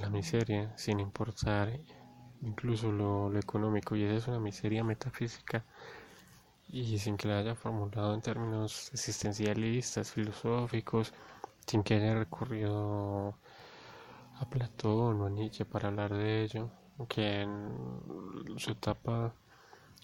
La 0.00 0.10
miseria, 0.10 0.76
sin 0.76 0.98
importar 0.98 1.78
incluso 2.42 2.90
lo, 2.90 3.38
económico, 3.38 3.94
y 3.94 4.02
esa 4.02 4.16
es 4.16 4.26
una 4.26 4.40
miseria 4.40 4.82
metafísica 4.82 5.64
y 6.68 6.98
sin 6.98 7.16
que 7.16 7.28
la 7.28 7.38
haya 7.38 7.54
formulado 7.54 8.14
en 8.14 8.20
términos 8.20 8.90
existencialistas, 8.92 10.10
filosóficos, 10.10 11.12
sin 11.66 11.84
que 11.84 11.94
haya 11.94 12.14
recurrido 12.14 13.36
a 14.40 14.48
Platón 14.48 15.20
o 15.20 15.26
a 15.26 15.30
Nietzsche 15.30 15.64
para 15.64 15.88
hablar 15.88 16.14
de 16.14 16.44
ello, 16.44 16.70
que 17.08 17.42
en 17.42 18.58
su 18.58 18.72
etapa 18.72 19.34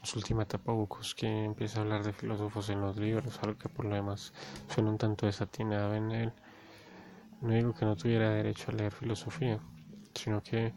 su 0.02 0.18
última 0.18 0.44
etapa 0.44 0.72
Bukowski 0.72 1.26
empieza 1.26 1.78
a 1.78 1.82
hablar 1.82 2.02
de 2.02 2.12
filósofos 2.14 2.70
en 2.70 2.80
los 2.80 2.96
libros, 2.96 3.38
algo 3.42 3.58
que 3.58 3.68
por 3.68 3.84
lo 3.84 3.94
demás 3.94 4.32
suena 4.68 4.90
un 4.90 4.98
tanto 4.98 5.26
desatinado 5.26 5.94
en 5.94 6.10
él. 6.10 6.32
No 7.42 7.52
digo 7.52 7.74
que 7.74 7.84
no 7.84 7.96
tuviera 7.96 8.30
derecho 8.30 8.70
a 8.70 8.74
leer 8.74 8.92
filosofía, 8.92 9.60
sino 10.14 10.42
que 10.42 10.72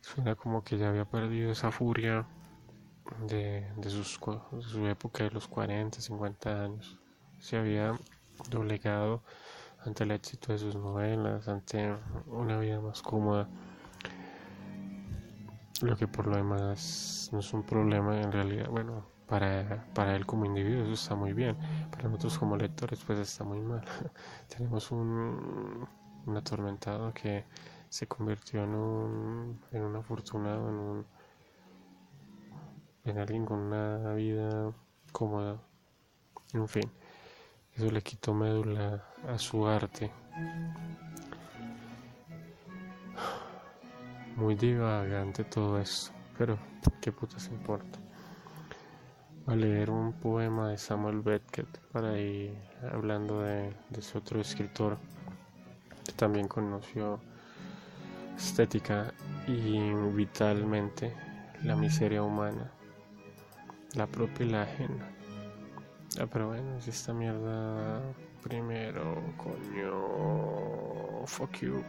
suena 0.00 0.34
como 0.36 0.64
que 0.64 0.78
ya 0.78 0.88
había 0.88 1.04
perdido 1.04 1.52
esa 1.52 1.70
furia 1.70 2.26
de, 3.26 3.70
sus, 3.88 4.18
de 4.52 4.62
su 4.62 4.86
época 4.86 5.24
de 5.24 5.30
los 5.30 5.46
40, 5.46 6.00
50 6.00 6.64
años. 6.64 6.98
Se 7.40 7.58
había 7.58 7.92
doblegado 8.48 9.22
ante 9.84 10.04
el 10.04 10.12
éxito 10.12 10.52
de 10.52 10.58
sus 10.58 10.74
novelas, 10.74 11.46
ante 11.48 11.94
una 12.26 12.58
vida 12.58 12.80
más 12.80 13.02
cómoda. 13.02 13.48
Lo 15.82 15.96
que 15.96 16.08
por 16.08 16.26
lo 16.26 16.36
demás 16.36 17.28
no 17.32 17.40
es 17.40 17.52
un 17.52 17.62
problema 17.64 18.20
en 18.20 18.32
realidad, 18.32 18.68
bueno, 18.68 19.04
para, 19.26 19.86
para 19.94 20.16
él 20.16 20.24
como 20.24 20.44
individuo 20.44 20.84
eso 20.84 20.92
está 20.92 21.14
muy 21.14 21.32
bien, 21.32 21.56
para 21.90 22.04
nosotros 22.04 22.38
como 22.38 22.56
lectores 22.56 23.02
pues 23.04 23.18
está 23.18 23.44
muy 23.44 23.60
mal. 23.60 23.84
Tenemos 24.48 24.90
un, 24.90 25.86
un 26.26 26.36
atormentado 26.36 27.12
que 27.12 27.44
se 27.88 28.06
convirtió 28.06 28.64
en 28.64 28.74
un, 28.74 29.60
en 29.72 29.82
un 29.82 29.96
afortunado, 29.96 30.68
en, 30.68 30.74
un, 30.74 31.06
en 33.04 33.18
alguien 33.18 33.44
con 33.44 33.58
una 33.58 34.14
vida 34.14 34.72
cómoda, 35.12 35.60
en 36.54 36.68
fin, 36.68 36.90
eso 37.74 37.90
le 37.90 38.02
quitó 38.02 38.32
médula 38.32 39.13
a 39.28 39.38
su 39.38 39.66
arte. 39.66 40.10
muy 44.36 44.56
divagante 44.56 45.44
todo 45.44 45.78
esto, 45.78 46.12
pero 46.36 46.58
qué 47.00 47.12
putas 47.12 47.48
importa. 47.48 47.98
A 49.46 49.54
leer 49.54 49.90
un 49.90 50.12
poema 50.14 50.70
de 50.70 50.78
Samuel 50.78 51.20
Beckett 51.20 51.78
para 51.92 52.18
ir 52.18 52.56
hablando 52.92 53.42
de, 53.42 53.72
de 53.90 54.00
ese 54.00 54.18
otro 54.18 54.40
escritor 54.40 54.98
que 56.04 56.12
también 56.12 56.48
conoció 56.48 57.20
estética 58.36 59.12
y 59.46 59.92
vitalmente 60.14 61.14
la 61.62 61.76
miseria 61.76 62.22
humana, 62.22 62.70
la 63.94 64.06
propia 64.06 64.46
y 64.46 64.50
la 64.50 64.62
ajena. 64.62 65.10
Ah, 66.20 66.26
pero 66.30 66.48
bueno, 66.48 66.80
si 66.80 66.90
esta 66.90 67.12
mierda 67.12 68.00
primero, 68.44 69.22
coño, 69.36 71.26
fuck 71.26 71.56
you. 71.60 71.82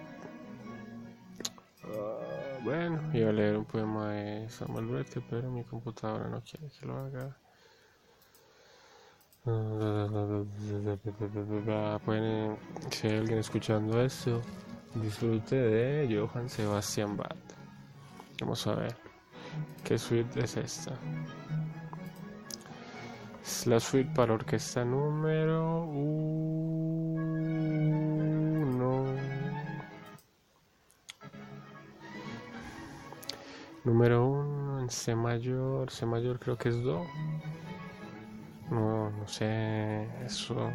Bueno, 2.63 2.99
iba 3.13 3.29
a 3.29 3.33
leer 3.33 3.57
un 3.57 3.65
poema 3.65 4.11
de 4.13 4.49
Samuel 4.49 4.87
Beckett, 4.87 5.23
pero 5.29 5.51
mi 5.51 5.63
computadora 5.63 6.27
no 6.29 6.41
quiere 6.41 6.67
que 6.79 6.85
lo 6.85 6.97
haga. 6.97 7.37
Pueden, 12.05 12.57
si 12.89 13.07
hay 13.07 13.17
alguien 13.17 13.39
escuchando 13.39 14.01
esto, 14.01 14.41
disfrute 14.95 15.55
de 15.55 16.07
Johann 16.17 16.49
Sebastian 16.49 17.17
Bach. 17.17 17.35
Vamos 18.39 18.65
a 18.65 18.75
ver 18.75 18.95
qué 19.83 19.99
suite 19.99 20.43
es 20.43 20.57
esta. 20.57 20.97
Es 23.45 23.67
la 23.67 23.79
suite 23.79 24.11
para 24.15 24.33
orquesta 24.33 24.83
número 24.83 25.85
Número 33.83 34.25
uno 34.25 34.79
en 34.81 34.89
C 34.89 35.15
mayor, 35.15 35.91
C 35.91 36.07
mayor 36.07 36.39
creo 36.39 36.57
que 36.57 36.69
es 36.69 36.81
Do. 36.81 37.05
No, 38.71 39.11
no 39.11 39.27
sé 39.27 40.09
eso. 40.25 40.71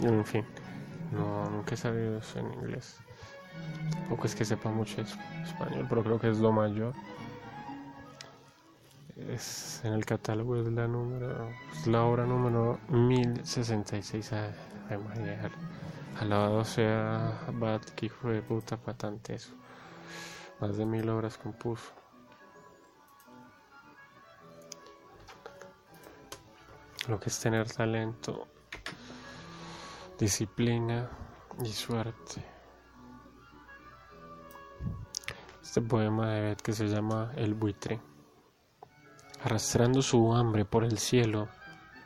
En 0.00 0.24
fin, 0.24 0.46
no, 1.12 1.50
nunca 1.50 1.74
he 1.74 1.76
sabido 1.76 2.16
eso 2.16 2.38
en 2.38 2.50
inglés. 2.54 2.96
Tampoco 3.92 4.24
es 4.24 4.34
que 4.34 4.46
sepa 4.46 4.70
mucho 4.70 5.02
español, 5.02 5.84
pero 5.86 6.02
creo 6.02 6.18
que 6.18 6.30
es 6.30 6.38
Do 6.38 6.50
mayor. 6.50 6.94
Es 9.28 9.80
en 9.84 9.92
el 9.92 10.04
catálogo 10.04 10.56
es 10.56 10.66
la 10.72 10.88
número, 10.88 11.48
es 11.72 11.86
la 11.86 12.04
obra 12.04 12.24
número 12.24 12.78
1066. 12.88 14.32
Ay, 14.32 14.98
María, 14.98 15.50
alabado 16.18 16.64
sea 16.64 17.40
Bat, 17.52 17.90
que 17.90 18.06
hijo 18.06 18.28
de 18.28 18.42
puta 18.42 18.76
patante 18.76 19.34
eso. 19.34 19.52
Más 20.60 20.76
de 20.76 20.86
mil 20.86 21.08
obras 21.08 21.38
compuso. 21.38 22.00
lo 27.10 27.18
que 27.18 27.28
es 27.28 27.40
tener 27.40 27.68
talento, 27.68 28.46
disciplina 30.18 31.10
y 31.62 31.68
suerte. 31.68 32.44
Este 35.60 35.80
poema 35.82 36.30
de 36.30 36.40
Beth 36.42 36.62
que 36.62 36.72
se 36.72 36.86
llama 36.86 37.32
El 37.34 37.54
buitre. 37.54 38.00
Arrastrando 39.42 40.02
su 40.02 40.34
hambre 40.34 40.64
por 40.64 40.84
el 40.84 40.98
cielo, 40.98 41.48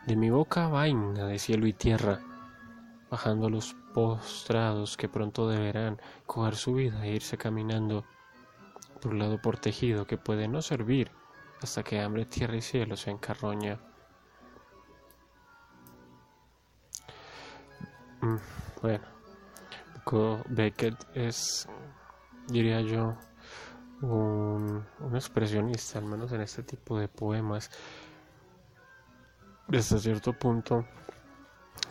de 0.06 0.16
mi 0.16 0.30
boca 0.30 0.68
vaina 0.68 1.26
de 1.26 1.38
cielo 1.38 1.66
y 1.66 1.72
tierra, 1.72 2.20
bajando 3.10 3.48
los 3.48 3.74
postrados 3.92 4.96
que 4.96 5.08
pronto 5.08 5.48
deberán 5.48 6.00
coger 6.26 6.56
su 6.56 6.74
vida 6.74 7.04
e 7.04 7.14
irse 7.14 7.36
caminando, 7.36 8.04
lado 9.10 9.40
por 9.40 9.58
tejido 9.58 10.06
que 10.06 10.16
puede 10.16 10.48
no 10.48 10.62
servir 10.62 11.10
hasta 11.60 11.82
que 11.82 12.00
hambre, 12.00 12.26
tierra 12.26 12.56
y 12.56 12.60
cielo 12.60 12.96
se 12.96 13.10
encarroña. 13.10 13.78
Mm, 18.20 18.36
bueno, 18.80 19.04
Beckett 20.48 20.94
es, 21.14 21.68
diría 22.48 22.80
yo, 22.80 23.16
un, 24.02 24.84
expresionista, 25.14 25.98
al 25.98 26.06
menos 26.06 26.32
en 26.32 26.40
este 26.40 26.62
tipo 26.62 26.98
de 26.98 27.08
poemas. 27.08 27.70
Desde 29.68 29.98
cierto 29.98 30.32
punto, 30.32 30.84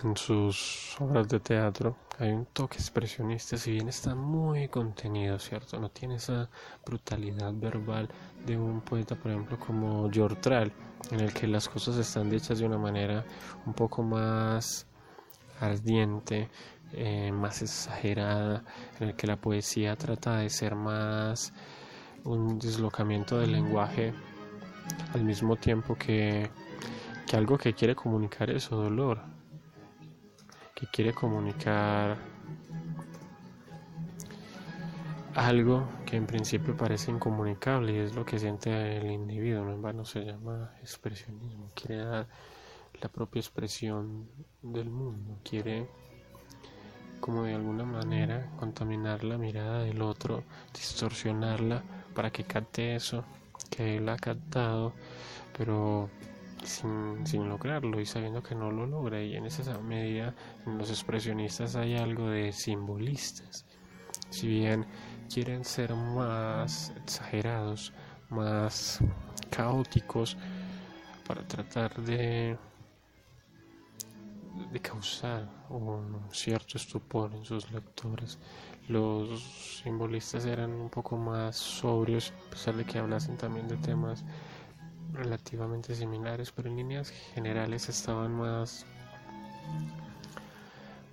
en 0.03 0.15
sus 0.15 0.95
obras 0.99 1.27
de 1.27 1.39
teatro 1.39 1.97
hay 2.19 2.31
un 2.31 2.45
toque 2.45 2.77
expresionista, 2.77 3.57
si 3.57 3.71
bien 3.71 3.89
está 3.89 4.13
muy 4.13 4.67
contenido, 4.67 5.39
¿cierto? 5.39 5.79
No 5.79 5.89
tiene 5.89 6.15
esa 6.15 6.49
brutalidad 6.85 7.51
verbal 7.53 8.07
de 8.45 8.57
un 8.57 8.81
poeta, 8.81 9.15
por 9.15 9.31
ejemplo, 9.31 9.57
como 9.57 10.09
George 10.11 10.71
en 11.11 11.19
el 11.19 11.33
que 11.33 11.47
las 11.47 11.67
cosas 11.67 11.97
están 11.97 12.29
dichas 12.29 12.59
de 12.59 12.65
una 12.65 12.77
manera 12.77 13.25
un 13.65 13.73
poco 13.73 14.03
más 14.03 14.85
ardiente, 15.59 16.49
eh, 16.93 17.31
más 17.31 17.61
exagerada, 17.61 18.63
en 18.99 19.09
el 19.09 19.15
que 19.15 19.27
la 19.27 19.37
poesía 19.37 19.95
trata 19.95 20.37
de 20.37 20.49
ser 20.49 20.75
más 20.75 21.53
un 22.25 22.59
deslocamiento 22.59 23.39
del 23.39 23.51
lenguaje 23.51 24.13
al 25.13 25.23
mismo 25.23 25.55
tiempo 25.55 25.95
que, 25.95 26.49
que 27.27 27.37
algo 27.37 27.57
que 27.57 27.73
quiere 27.73 27.95
comunicar 27.95 28.49
es 28.49 28.63
su 28.63 28.75
dolor, 28.75 29.21
que 30.75 30.87
quiere 30.87 31.13
comunicar 31.13 32.17
algo 35.35 35.87
que 36.05 36.15
en 36.15 36.27
principio 36.27 36.77
parece 36.77 37.11
incomunicable 37.11 37.93
y 37.93 37.97
es 37.97 38.15
lo 38.15 38.25
que 38.25 38.39
siente 38.39 38.97
el 38.97 39.11
individuo, 39.11 39.65
no 39.65 39.73
en 39.73 39.81
vano 39.81 40.05
se 40.05 40.23
llama 40.23 40.71
expresionismo, 40.81 41.71
quiere 41.73 42.03
dar 42.03 42.27
la 43.01 43.09
propia 43.09 43.39
expresión 43.39 44.29
del 44.61 44.89
mundo, 44.89 45.39
quiere 45.43 45.89
como 47.19 47.43
de 47.43 47.55
alguna 47.55 47.83
manera 47.83 48.51
contaminar 48.59 49.23
la 49.23 49.37
mirada 49.37 49.83
del 49.83 50.01
otro, 50.01 50.43
distorsionarla 50.73 51.81
para 52.13 52.31
que 52.31 52.43
capte 52.43 52.95
eso 52.95 53.23
que 53.69 53.97
él 53.97 54.09
ha 54.09 54.17
captado, 54.17 54.93
pero 55.57 56.09
sin, 56.63 57.49
lograrlo 57.49 57.99
y 57.99 58.05
sabiendo 58.05 58.43
que 58.43 58.55
no 58.55 58.71
lo 58.71 58.85
logra. 58.85 59.21
Y 59.21 59.35
en 59.35 59.45
esa 59.45 59.77
medida 59.79 60.33
en 60.65 60.77
los 60.77 60.89
expresionistas 60.89 61.75
hay 61.75 61.95
algo 61.95 62.29
de 62.29 62.51
simbolistas. 62.51 63.65
Si 64.29 64.47
bien 64.47 64.85
quieren 65.31 65.63
ser 65.63 65.93
más 65.93 66.93
exagerados, 67.03 67.93
más 68.29 68.99
caóticos, 69.49 70.37
para 71.25 71.47
tratar 71.47 71.95
de 72.01 72.57
de 74.71 74.79
causar 74.79 75.49
un 75.69 76.21
cierto 76.31 76.77
estupor 76.77 77.33
en 77.33 77.43
sus 77.43 77.71
lectores. 77.71 78.37
Los 78.89 79.81
simbolistas 79.83 80.45
eran 80.45 80.71
un 80.71 80.89
poco 80.89 81.15
más 81.15 81.55
sobrios, 81.55 82.33
a 82.47 82.49
pesar 82.49 82.75
de 82.75 82.83
que 82.83 82.99
hablasen 82.99 83.37
también 83.37 83.67
de 83.67 83.77
temas 83.77 84.25
relativamente 85.13 85.95
similares, 85.95 86.51
pero 86.51 86.69
en 86.69 86.75
líneas 86.75 87.09
generales 87.33 87.87
estaban 87.87 88.33
más, 88.33 88.85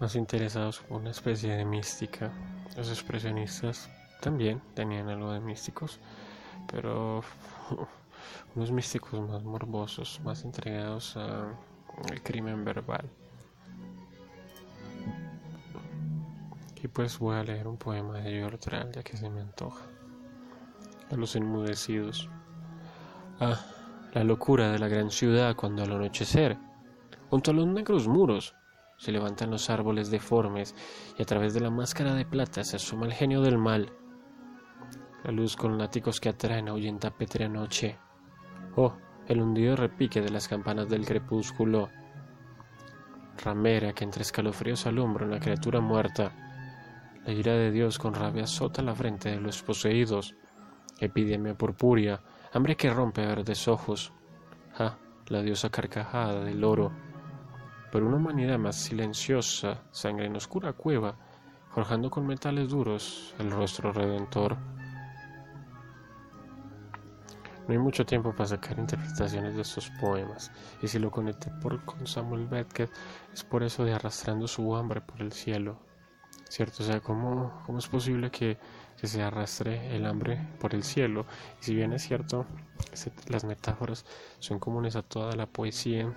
más 0.00 0.16
interesados 0.16 0.82
en 0.88 0.96
una 0.96 1.10
especie 1.10 1.54
de 1.54 1.64
mística. 1.64 2.32
Los 2.76 2.88
expresionistas 2.88 3.88
también 4.20 4.60
tenían 4.74 5.08
algo 5.08 5.32
de 5.32 5.40
místicos, 5.40 6.00
pero 6.70 7.22
unos 8.56 8.72
místicos 8.72 9.20
más 9.28 9.44
morbosos, 9.44 10.20
más 10.24 10.44
entregados 10.44 11.16
al 11.16 11.54
crimen 12.24 12.64
verbal. 12.64 13.08
Y 16.82 16.88
pues 16.88 17.18
voy 17.18 17.36
a 17.36 17.44
leer 17.44 17.68
un 17.68 17.76
poema 17.76 18.18
de 18.18 18.30
George 18.30 18.70
ya 18.92 19.02
que 19.02 19.16
se 19.16 19.28
me 19.28 19.42
antoja. 19.42 19.84
A 21.10 21.16
los 21.16 21.36
enmudecidos. 21.36 22.30
Ah, 23.38 23.60
la 24.14 24.24
locura 24.24 24.72
de 24.72 24.78
la 24.78 24.88
gran 24.88 25.10
ciudad 25.10 25.54
cuando 25.56 25.82
al 25.82 25.92
anochecer, 25.92 26.56
junto 27.28 27.50
a 27.50 27.54
los 27.54 27.66
negros 27.66 28.08
muros, 28.08 28.54
se 28.96 29.12
levantan 29.12 29.50
los 29.50 29.68
árboles 29.68 30.10
deformes 30.10 30.74
y 31.18 31.22
a 31.22 31.26
través 31.26 31.52
de 31.54 31.60
la 31.60 31.70
máscara 31.70 32.14
de 32.14 32.24
plata 32.24 32.64
se 32.64 32.76
asoma 32.76 33.06
el 33.06 33.12
genio 33.12 33.42
del 33.42 33.58
mal. 33.58 33.92
La 35.24 35.32
luz 35.32 35.56
con 35.56 35.76
látigos 35.76 36.18
que 36.18 36.30
atraen 36.30 36.68
ahuyenta 36.68 37.10
pétrea 37.10 37.48
noche. 37.48 37.98
Oh, 38.76 38.94
el 39.26 39.42
hundido 39.42 39.76
repique 39.76 40.22
de 40.22 40.30
las 40.30 40.48
campanas 40.48 40.88
del 40.88 41.04
crepúsculo. 41.04 41.90
Ramera 43.42 43.92
que 43.92 44.04
entre 44.04 44.22
escalofríos 44.22 44.86
alumbra 44.86 45.26
una 45.26 45.40
criatura 45.40 45.80
muerta 45.80 46.49
la 47.24 47.32
ira 47.32 47.52
de 47.52 47.70
Dios 47.70 47.98
con 47.98 48.14
rabia 48.14 48.44
azota 48.44 48.82
la 48.82 48.94
frente 48.94 49.30
de 49.30 49.40
los 49.40 49.62
poseídos. 49.62 50.34
Epidemia 50.98 51.54
purpúrea, 51.54 52.20
hambre 52.52 52.76
que 52.76 52.90
rompe 52.90 53.26
verdes 53.26 53.68
ojos. 53.68 54.12
Ah, 54.78 54.96
la 55.28 55.42
diosa 55.42 55.70
carcajada 55.70 56.44
del 56.44 56.64
oro. 56.64 56.92
Pero 57.92 58.06
una 58.06 58.16
humanidad 58.16 58.58
más 58.58 58.76
silenciosa, 58.76 59.82
sangre 59.90 60.26
en 60.26 60.36
oscura 60.36 60.72
cueva, 60.72 61.16
forjando 61.70 62.10
con 62.10 62.26
metales 62.26 62.68
duros 62.68 63.34
el 63.38 63.50
rostro 63.50 63.92
redentor. 63.92 64.56
No 67.66 67.72
hay 67.72 67.78
mucho 67.78 68.04
tiempo 68.04 68.32
para 68.32 68.48
sacar 68.48 68.78
interpretaciones 68.78 69.54
de 69.54 69.62
estos 69.62 69.90
poemas, 70.00 70.50
y 70.82 70.88
si 70.88 70.98
lo 70.98 71.10
conecté 71.10 71.50
por, 71.62 71.84
con 71.84 72.06
Samuel 72.06 72.46
Beckett 72.46 72.90
es 73.32 73.44
por 73.44 73.62
eso 73.62 73.84
de 73.84 73.92
arrastrando 73.92 74.48
su 74.48 74.74
hambre 74.74 75.00
por 75.00 75.20
el 75.20 75.32
cielo. 75.32 75.89
¿Cierto? 76.50 76.82
O 76.82 76.86
sea, 76.86 77.00
¿cómo, 77.00 77.62
cómo 77.64 77.78
es 77.78 77.86
posible 77.86 78.30
que, 78.30 78.58
se 79.02 79.22
arrastre 79.22 79.96
el 79.96 80.04
hambre 80.04 80.38
por 80.58 80.74
el 80.74 80.82
cielo? 80.82 81.24
Y 81.60 81.64
si 81.64 81.74
bien 81.74 81.92
es 81.94 82.02
cierto, 82.02 82.44
las 83.28 83.44
metáforas 83.44 84.04
son 84.40 84.58
comunes 84.58 84.94
a 84.96 85.02
toda 85.02 85.34
la 85.36 85.46
poesía, 85.46 86.12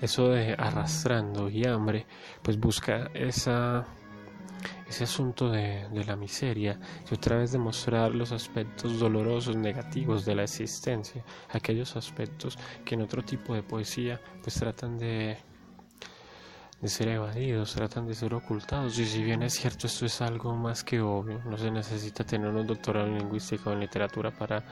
eso 0.00 0.28
de 0.28 0.54
arrastrando 0.54 1.50
y 1.50 1.66
hambre, 1.66 2.06
pues 2.42 2.58
busca 2.58 3.10
esa, 3.12 3.84
ese 4.88 5.04
asunto 5.04 5.50
de, 5.50 5.88
de, 5.90 6.04
la 6.04 6.16
miseria 6.16 6.78
y 7.10 7.14
otra 7.14 7.38
vez 7.38 7.52
demostrar 7.52 8.14
los 8.14 8.30
aspectos 8.32 8.98
dolorosos, 8.98 9.56
negativos 9.56 10.24
de 10.24 10.36
la 10.36 10.44
existencia, 10.44 11.24
aquellos 11.50 11.96
aspectos 11.96 12.58
que 12.84 12.94
en 12.94 13.02
otro 13.02 13.22
tipo 13.22 13.52
de 13.52 13.62
poesía 13.62 14.20
pues 14.42 14.54
tratan 14.54 14.96
de 14.96 15.38
de 16.80 16.88
ser 16.88 17.08
evadidos, 17.08 17.74
tratan 17.74 18.06
de 18.06 18.14
ser 18.14 18.34
ocultados. 18.34 18.98
Y 18.98 19.06
si 19.06 19.22
bien 19.22 19.42
es 19.42 19.54
cierto, 19.54 19.86
esto 19.86 20.06
es 20.06 20.20
algo 20.20 20.54
más 20.54 20.84
que 20.84 21.00
obvio, 21.00 21.40
no 21.44 21.56
se 21.56 21.70
necesita 21.70 22.24
tener 22.24 22.48
un 22.48 22.66
doctorado 22.66 23.06
en 23.06 23.18
lingüística 23.18 23.70
o 23.70 23.72
en 23.72 23.80
literatura 23.80 24.30
para, 24.30 24.62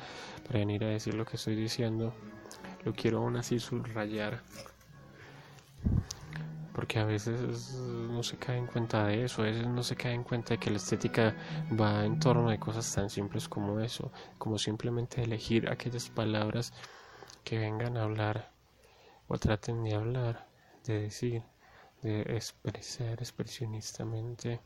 para 0.47 0.59
venir 0.59 0.85
a 0.85 0.89
decir 0.89 1.15
lo 1.15 1.25
que 1.25 1.37
estoy 1.37 1.55
diciendo. 1.55 2.15
Lo 2.85 2.93
quiero 2.93 3.19
aún 3.19 3.37
así 3.37 3.59
subrayar. 3.59 4.43
Porque 6.75 6.99
a 6.99 7.05
veces 7.05 7.73
no 7.79 8.23
se 8.23 8.37
cae 8.37 8.59
en 8.59 8.67
cuenta 8.67 9.07
de 9.07 9.25
eso, 9.25 9.43
a 9.43 9.45
veces 9.47 9.67
no 9.67 9.83
se 9.83 9.95
cae 9.95 10.13
en 10.13 10.25
cuenta 10.25 10.55
de 10.55 10.59
que 10.59 10.71
la 10.71 10.77
estética 10.77 11.35
va 11.81 12.05
en 12.05 12.19
torno 12.19 12.51
de 12.51 12.59
cosas 12.59 12.93
tan 12.93 13.09
simples 13.09 13.49
como 13.49 13.79
eso, 13.79 14.11
como 14.39 14.59
simplemente 14.59 15.23
elegir 15.23 15.71
aquellas 15.71 16.11
palabras 16.11 16.73
que 17.45 17.59
vengan 17.59 17.97
a 17.97 18.03
hablar 18.03 18.51
o 19.29 19.39
traten 19.39 19.85
de 19.85 19.95
hablar, 19.95 20.49
de 20.85 21.03
decir 21.03 21.43
de 22.05 22.21
expresar 22.37 23.19
expresionistamente 23.19 24.61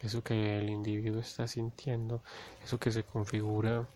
eso 0.00 0.24
que 0.24 0.58
el 0.58 0.70
individuo 0.70 1.20
está 1.20 1.46
sintiendo, 1.46 2.22
eso 2.64 2.80
que 2.80 2.90
se 2.90 3.04
configura 3.04 3.86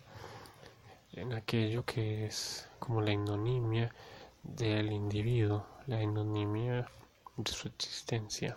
en 1.13 1.33
aquello 1.33 1.83
que 1.83 2.27
es 2.27 2.69
como 2.77 3.01
la 3.01 3.13
ignominia 3.13 3.91
del 4.43 4.91
individuo, 4.91 5.65
la 5.87 6.03
ignominia 6.03 6.87
de 7.35 7.51
su 7.51 7.67
existencia, 7.67 8.55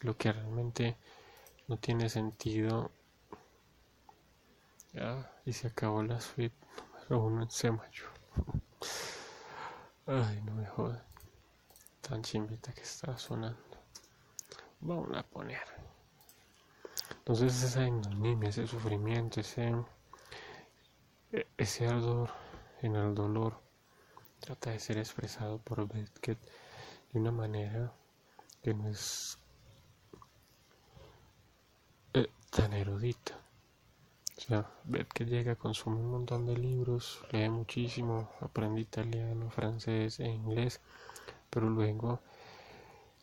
lo 0.00 0.16
que 0.16 0.32
realmente 0.32 0.96
no 1.68 1.76
tiene 1.76 2.08
sentido. 2.08 2.90
y 5.44 5.52
se 5.52 5.68
acabó 5.68 6.02
la 6.02 6.20
suite 6.20 6.56
número 7.08 7.24
uno 7.24 7.42
en 7.42 7.50
C 7.50 7.70
Ay, 10.06 10.42
no 10.44 10.54
me 10.54 10.66
jodas 10.66 11.08
tan 12.08 12.22
chimbita 12.22 12.72
que 12.72 12.82
está 12.82 13.18
sonando. 13.18 13.58
Vamos 14.80 15.16
a 15.16 15.22
poner. 15.22 15.62
Entonces 17.10 17.62
esa 17.62 17.86
ignominia, 17.86 18.48
ese 18.48 18.66
sufrimiento, 18.66 19.40
ese, 19.40 19.74
ese 21.56 21.86
ardor 21.86 22.30
en 22.80 22.96
el 22.96 23.14
dolor 23.14 23.60
trata 24.40 24.70
de 24.70 24.78
ser 24.78 24.98
expresado 24.98 25.58
por 25.58 25.86
Beckett 25.86 26.38
de 27.12 27.18
una 27.18 27.32
manera 27.32 27.92
que 28.62 28.72
no 28.72 28.88
es 28.88 29.38
eh, 32.14 32.30
tan 32.50 32.72
erudita, 32.72 33.38
que 35.14 35.24
llega, 35.26 35.56
consume 35.56 35.96
un 35.96 36.10
montón 36.10 36.46
de 36.46 36.56
libros, 36.56 37.22
lee 37.32 37.50
muchísimo, 37.50 38.30
aprende 38.40 38.80
italiano, 38.80 39.50
francés 39.50 40.20
e 40.20 40.28
inglés, 40.28 40.80
pero 41.50 41.68
luego 41.68 42.20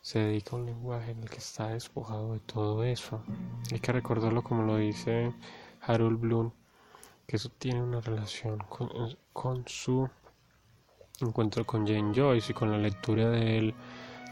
se 0.00 0.20
dedica 0.20 0.52
a 0.52 0.60
un 0.60 0.66
lenguaje 0.66 1.10
en 1.10 1.18
el 1.18 1.28
que 1.28 1.38
está 1.38 1.68
despojado 1.70 2.34
de 2.34 2.40
todo 2.40 2.84
eso. 2.84 3.22
Hay 3.72 3.80
que 3.80 3.92
recordarlo 3.92 4.42
como 4.42 4.62
lo 4.62 4.76
dice 4.76 5.32
Harold 5.82 6.20
Bloom, 6.20 6.52
que 7.26 7.36
eso 7.36 7.50
tiene 7.58 7.82
una 7.82 8.00
relación 8.00 8.58
con, 9.32 9.64
su 9.66 10.08
encuentro 11.20 11.64
con 11.66 11.86
Jane 11.86 12.12
Joyce 12.14 12.52
y 12.52 12.54
con 12.54 12.70
la 12.70 12.78
lectura 12.78 13.30
del, 13.30 13.74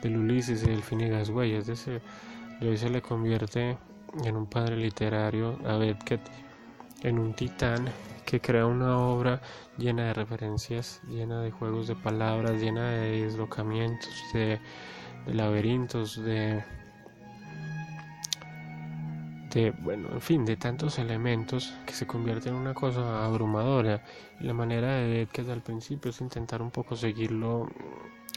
del 0.00 0.16
Ulises 0.16 0.62
y 0.62 0.68
del 0.68 0.82
Finigas 0.82 1.30
Huellas. 1.30 1.68
Ese, 1.68 2.00
Joyce 2.60 2.86
se 2.86 2.90
le 2.90 3.02
convierte 3.02 3.76
en 4.22 4.36
un 4.36 4.46
padre 4.46 4.76
literario 4.76 5.58
a 5.66 5.76
Beckett, 5.76 6.20
en 7.02 7.18
un 7.18 7.34
titán 7.34 7.88
que 8.24 8.40
crea 8.40 8.66
una 8.66 8.98
obra 8.98 9.40
llena 9.78 10.06
de 10.06 10.14
referencias, 10.14 11.00
llena 11.08 11.42
de 11.42 11.50
juegos 11.50 11.86
de 11.86 11.96
palabras, 11.96 12.60
llena 12.60 12.90
de 12.90 13.22
deslocamientos, 13.22 14.10
de 14.32 14.60
laberintos, 15.26 16.22
de, 16.22 16.62
de, 19.52 19.70
bueno, 19.70 20.08
en 20.12 20.20
fin, 20.20 20.44
de 20.44 20.56
tantos 20.56 20.98
elementos 20.98 21.74
que 21.86 21.92
se 21.92 22.06
convierten 22.06 22.54
en 22.54 22.60
una 22.60 22.74
cosa 22.74 23.24
abrumadora. 23.24 24.02
Y 24.40 24.44
la 24.44 24.54
manera 24.54 24.96
de 24.96 25.28
que 25.32 25.42
al 25.42 25.62
principio 25.62 26.10
es 26.10 26.20
intentar 26.20 26.62
un 26.62 26.70
poco 26.70 26.96
seguirlo 26.96 27.68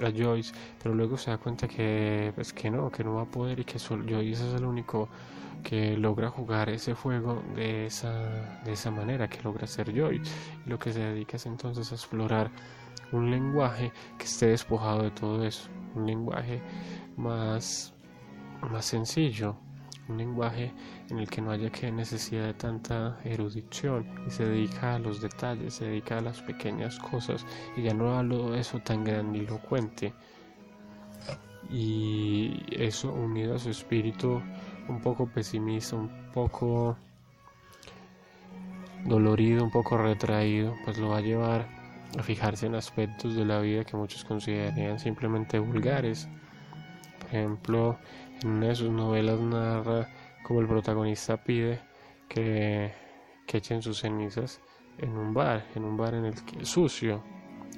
a 0.01 0.11
Joyce, 0.11 0.53
pero 0.81 0.93
luego 0.95 1.17
se 1.17 1.31
da 1.31 1.37
cuenta 1.37 1.67
que, 1.67 2.31
pues, 2.35 2.53
que 2.53 2.69
no, 2.69 2.91
que 2.91 3.03
no 3.03 3.15
va 3.15 3.23
a 3.23 3.25
poder 3.25 3.59
y 3.59 3.63
que 3.63 3.79
Joyce 3.79 4.47
es 4.47 4.53
el 4.53 4.65
único 4.65 5.09
que 5.63 5.97
logra 5.97 6.29
jugar 6.29 6.69
ese 6.69 6.93
juego 6.93 7.41
de 7.55 7.87
esa, 7.87 8.59
de 8.63 8.73
esa 8.73 8.91
manera, 8.91 9.27
que 9.27 9.41
logra 9.41 9.67
ser 9.67 9.93
Joyce. 9.97 10.31
Y 10.65 10.69
lo 10.69 10.77
que 10.79 10.93
se 10.93 10.99
dedica 10.99 11.37
es 11.37 11.45
entonces 11.45 11.91
a 11.91 11.95
explorar 11.95 12.51
un 13.11 13.31
lenguaje 13.31 13.91
que 14.17 14.25
esté 14.25 14.47
despojado 14.47 15.03
de 15.03 15.11
todo 15.11 15.45
eso 15.45 15.69
un 15.97 16.05
lenguaje 16.05 16.61
más, 17.15 17.93
más 18.61 18.85
sencillo, 18.85 19.57
un 20.09 20.17
lenguaje 20.17 20.71
en 21.09 21.19
el 21.19 21.29
que 21.29 21.41
no 21.41 21.51
haya 21.51 21.69
que 21.69 21.91
necesidad 21.91 22.45
de 22.45 22.53
tanta 22.53 23.19
erudición 23.23 24.05
y 24.27 24.31
se 24.31 24.45
dedica 24.45 24.95
a 24.95 24.99
los 24.99 25.21
detalles, 25.21 25.75
se 25.75 25.85
dedica 25.85 26.17
a 26.17 26.21
las 26.21 26.41
pequeñas 26.41 26.99
cosas 26.99 27.45
y 27.75 27.83
ya 27.83 27.93
no 27.93 28.17
hablo 28.17 28.51
de 28.51 28.59
eso 28.59 28.79
tan 28.79 29.03
grandilocuente. 29.03 30.13
Y 31.69 32.63
eso 32.71 33.11
unido 33.11 33.55
a 33.55 33.59
su 33.59 33.69
espíritu 33.69 34.41
un 34.87 35.01
poco 35.01 35.27
pesimista, 35.27 35.97
un 35.97 36.09
poco 36.33 36.95
dolorido, 39.05 39.63
un 39.63 39.71
poco 39.71 39.97
retraído, 39.97 40.75
pues 40.85 40.97
lo 40.97 41.09
va 41.09 41.17
a 41.17 41.21
llevar 41.21 41.67
a 42.17 42.23
fijarse 42.23 42.67
en 42.67 42.75
aspectos 42.75 43.35
de 43.35 43.45
la 43.45 43.59
vida 43.59 43.83
que 43.83 43.97
muchos 43.97 44.23
considerarían 44.23 44.99
simplemente 44.99 45.59
vulgares. 45.59 46.27
Por 47.19 47.27
ejemplo, 47.29 47.97
en 48.43 48.49
una 48.49 48.67
de 48.67 48.75
sus 48.75 48.89
novelas 48.89 49.39
narra 49.39 50.07
como 50.43 50.61
el 50.61 50.67
protagonista 50.67 51.37
pide 51.37 51.81
que, 52.29 52.93
que 53.45 53.57
echen 53.57 53.81
sus 53.81 53.99
cenizas 53.99 54.61
en 54.97 55.11
un 55.17 55.33
bar, 55.33 55.65
en 55.75 55.83
un 55.83 55.97
bar 55.97 56.13
en 56.13 56.25
el 56.25 56.45
que 56.45 56.65
sucio, 56.65 57.23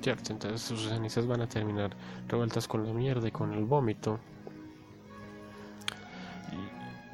¿cierto? 0.01 0.33
Entonces 0.33 0.61
sus 0.61 0.89
cenizas 0.89 1.25
van 1.27 1.41
a 1.41 1.47
terminar 1.47 1.95
revueltas 2.27 2.67
con 2.67 2.85
la 2.85 2.93
mierda 2.93 3.27
y 3.27 3.31
con 3.31 3.53
el 3.53 3.65
vómito. 3.65 4.19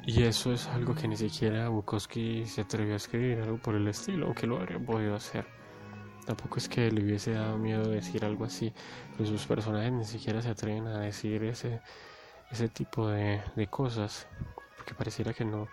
Y, 0.06 0.20
y 0.20 0.22
eso 0.24 0.52
es 0.52 0.66
algo 0.68 0.94
que 0.94 1.08
ni 1.08 1.16
siquiera 1.16 1.68
Bukowski 1.68 2.44
se 2.46 2.62
atrevió 2.62 2.94
a 2.94 2.96
escribir, 2.96 3.40
algo 3.40 3.58
por 3.58 3.74
el 3.74 3.86
estilo, 3.88 4.26
aunque 4.26 4.46
lo 4.46 4.58
habría 4.58 4.78
podido 4.78 5.14
hacer. 5.14 5.46
Tampoco 6.26 6.58
es 6.58 6.68
que 6.68 6.90
le 6.90 7.04
hubiese 7.04 7.32
dado 7.32 7.56
miedo 7.56 7.88
decir 7.88 8.24
algo 8.24 8.44
así, 8.44 8.72
pero 9.16 9.28
sus 9.28 9.46
personajes 9.46 9.92
ni 9.92 10.04
siquiera 10.04 10.42
se 10.42 10.48
atreven 10.48 10.88
a 10.88 10.98
decir 10.98 11.44
ese, 11.44 11.80
ese 12.50 12.68
tipo 12.68 13.08
de, 13.08 13.40
cosas, 13.70 14.26
porque 14.76 14.94
pareciera 14.94 15.32
que 15.32 15.44
no 15.44 15.68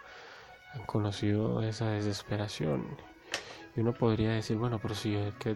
han 0.73 0.85
conocido 0.85 1.61
esa 1.61 1.89
desesperación. 1.89 2.85
Y 3.75 3.81
uno 3.81 3.93
podría 3.93 4.31
decir, 4.31 4.57
bueno, 4.57 4.79
pero 4.79 4.95
si 4.95 5.17
que 5.39 5.55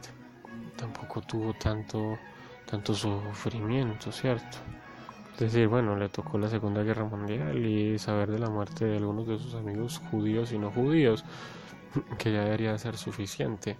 tampoco 0.76 1.22
tuvo 1.22 1.54
tanto, 1.54 2.18
tanto 2.66 2.94
sufrimiento, 2.94 4.12
¿cierto? 4.12 4.58
Es 5.34 5.40
decir, 5.40 5.68
bueno, 5.68 5.96
le 5.96 6.10
tocó 6.10 6.38
la 6.38 6.48
Segunda 6.48 6.82
Guerra 6.84 7.06
Mundial 7.06 7.64
y 7.64 8.00
saber 8.00 8.32
de 8.32 8.40
la 8.40 8.50
muerte 8.50 8.86
de 8.86 8.98
algunos 8.98 9.28
de 9.28 9.38
sus 9.38 9.54
amigos 9.54 10.02
judíos 10.10 10.52
y 10.52 10.58
no 10.58 10.72
judíos, 10.72 11.24
que 12.18 12.32
ya 12.32 12.44
debería 12.44 12.78
ser 12.78 12.98
suficiente 12.98 13.78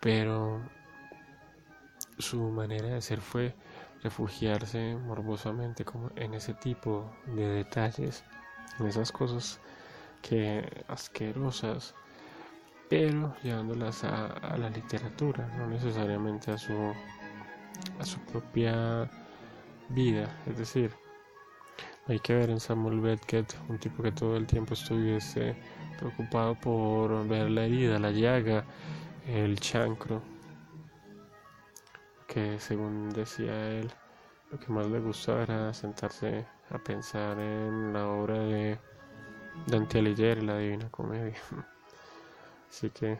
pero 0.00 0.60
su 2.18 2.40
manera 2.50 2.88
de 2.88 3.00
ser 3.00 3.20
fue 3.20 3.54
refugiarse 4.02 4.96
morbosamente 4.96 5.84
como 5.84 6.10
en 6.16 6.34
ese 6.34 6.54
tipo 6.54 7.10
de 7.26 7.46
detalles, 7.48 8.24
en 8.78 8.86
esas 8.86 9.12
cosas 9.12 9.60
que 10.22 10.84
asquerosas, 10.88 11.94
pero 12.88 13.34
llevándolas 13.42 14.04
a, 14.04 14.56
la 14.56 14.70
literatura, 14.70 15.46
no 15.58 15.66
necesariamente 15.68 16.50
a 16.52 16.58
su 16.58 16.92
a 18.00 18.04
su 18.04 18.18
propia 18.20 19.08
vida, 19.88 20.28
es 20.46 20.58
decir, 20.58 20.92
hay 22.08 22.18
que 22.18 22.34
ver 22.34 22.50
en 22.50 22.58
Samuel 22.58 23.00
Beckett 23.00 23.54
un 23.68 23.78
tipo 23.78 24.02
que 24.02 24.12
todo 24.12 24.36
el 24.36 24.46
tiempo 24.46 24.74
estuviese 24.74 25.54
preocupado 25.98 26.54
por 26.54 27.26
ver 27.28 27.50
la 27.50 27.64
herida, 27.64 27.98
la 27.98 28.10
llaga, 28.10 28.64
el 29.26 29.60
chancro, 29.60 30.22
según 32.58 33.10
decía 33.10 33.70
él, 33.70 33.90
lo 34.50 34.58
que 34.58 34.72
más 34.72 34.86
le 34.86 35.00
gustaba 35.00 35.42
era 35.42 35.74
sentarse 35.74 36.46
a 36.70 36.78
pensar 36.78 37.38
en 37.38 37.92
la 37.92 38.06
obra 38.06 38.38
de 38.38 38.78
Dante 39.66 39.98
Alighieri, 39.98 40.42
la 40.42 40.58
Divina 40.58 40.88
Comedia. 40.90 41.36
Así 42.70 42.90
que, 42.90 43.18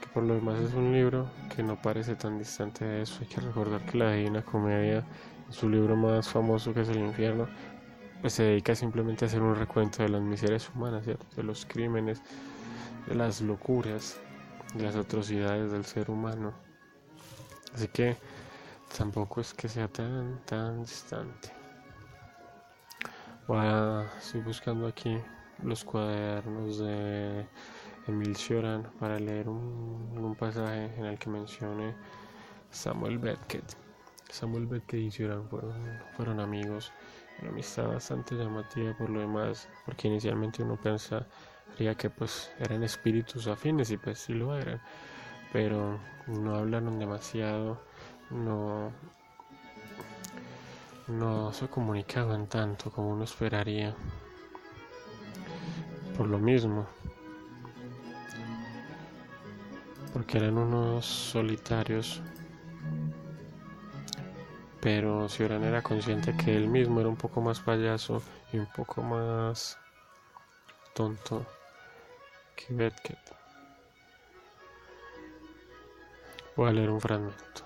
que 0.00 0.06
por 0.12 0.22
lo 0.22 0.34
demás 0.34 0.60
es 0.60 0.74
un 0.74 0.92
libro 0.92 1.28
que 1.54 1.62
no 1.62 1.80
parece 1.80 2.14
tan 2.14 2.38
distante 2.38 2.84
de 2.84 3.02
eso. 3.02 3.18
Hay 3.20 3.26
que 3.26 3.40
recordar 3.40 3.84
que 3.86 3.98
la 3.98 4.12
Divina 4.12 4.42
Comedia, 4.42 5.04
su 5.50 5.68
libro 5.68 5.96
más 5.96 6.28
famoso 6.28 6.74
que 6.74 6.82
es 6.82 6.88
El 6.88 6.98
Infierno, 6.98 7.48
pues 8.20 8.34
se 8.34 8.44
dedica 8.44 8.74
simplemente 8.74 9.24
a 9.24 9.28
hacer 9.28 9.42
un 9.42 9.54
recuento 9.54 10.02
de 10.02 10.08
las 10.08 10.22
miserias 10.22 10.70
humanas, 10.74 11.04
de 11.06 11.42
los 11.42 11.66
crímenes, 11.66 12.22
de 13.06 13.14
las 13.14 13.40
locuras, 13.40 14.18
las 14.76 14.96
atrocidades 14.96 15.72
del 15.72 15.84
ser 15.84 16.10
humano. 16.10 16.71
Así 17.74 17.88
que 17.88 18.16
tampoco 18.96 19.40
es 19.40 19.54
que 19.54 19.68
sea 19.68 19.88
tan, 19.88 20.40
tan 20.44 20.82
distante. 20.82 21.50
Voy 23.46 23.66
estoy 24.18 24.40
buscando 24.40 24.86
aquí 24.86 25.18
los 25.62 25.84
cuadernos 25.84 26.78
de 26.78 27.46
Emil 28.06 28.36
Cioran 28.36 28.90
para 28.98 29.18
leer 29.18 29.48
un, 29.48 30.36
pasaje 30.38 30.94
en 30.96 31.04
el 31.04 31.18
que 31.18 31.30
mencione 31.30 31.94
Samuel 32.70 33.18
Beckett. 33.18 33.76
Samuel 34.30 34.66
Beckett 34.66 35.00
y 35.00 35.10
Cioran 35.10 35.48
fueron, 35.48 36.00
fueron 36.16 36.40
amigos, 36.40 36.92
una 37.40 37.50
amistad 37.50 37.88
bastante 37.88 38.34
llamativa 38.34 38.96
por 38.96 39.10
lo 39.10 39.20
demás, 39.20 39.68
porque 39.84 40.08
inicialmente 40.08 40.62
uno 40.62 40.80
piensa 40.80 41.26
Diría 41.78 41.94
que 41.94 42.10
pues 42.10 42.50
eran 42.58 42.82
espíritus 42.82 43.46
afines 43.46 43.90
y 43.90 43.96
pues 43.96 44.18
sí 44.18 44.34
lo 44.34 44.56
eran, 44.56 44.80
pero 45.52 46.00
no 46.26 46.56
hablaron 46.56 46.98
demasiado, 46.98 47.78
no, 48.30 48.90
no 51.08 51.52
se 51.52 51.68
comunicaban 51.68 52.46
tanto 52.48 52.90
como 52.90 53.10
uno 53.10 53.24
esperaría. 53.24 53.94
Por 56.16 56.28
lo 56.28 56.38
mismo, 56.38 56.86
porque 60.12 60.38
eran 60.38 60.58
unos 60.58 61.04
solitarios, 61.06 62.22
pero 64.80 65.28
Cioran 65.28 65.64
era 65.64 65.82
consciente 65.82 66.36
que 66.36 66.56
él 66.56 66.68
mismo 66.68 67.00
era 67.00 67.08
un 67.08 67.16
poco 67.16 67.40
más 67.40 67.60
payaso 67.60 68.22
y 68.52 68.58
un 68.58 68.66
poco 68.66 69.02
más 69.02 69.78
tonto 70.94 71.46
Voy 76.54 76.68
a 76.68 76.72
leer 76.72 76.90
un 76.90 77.00
fragmento. 77.00 77.62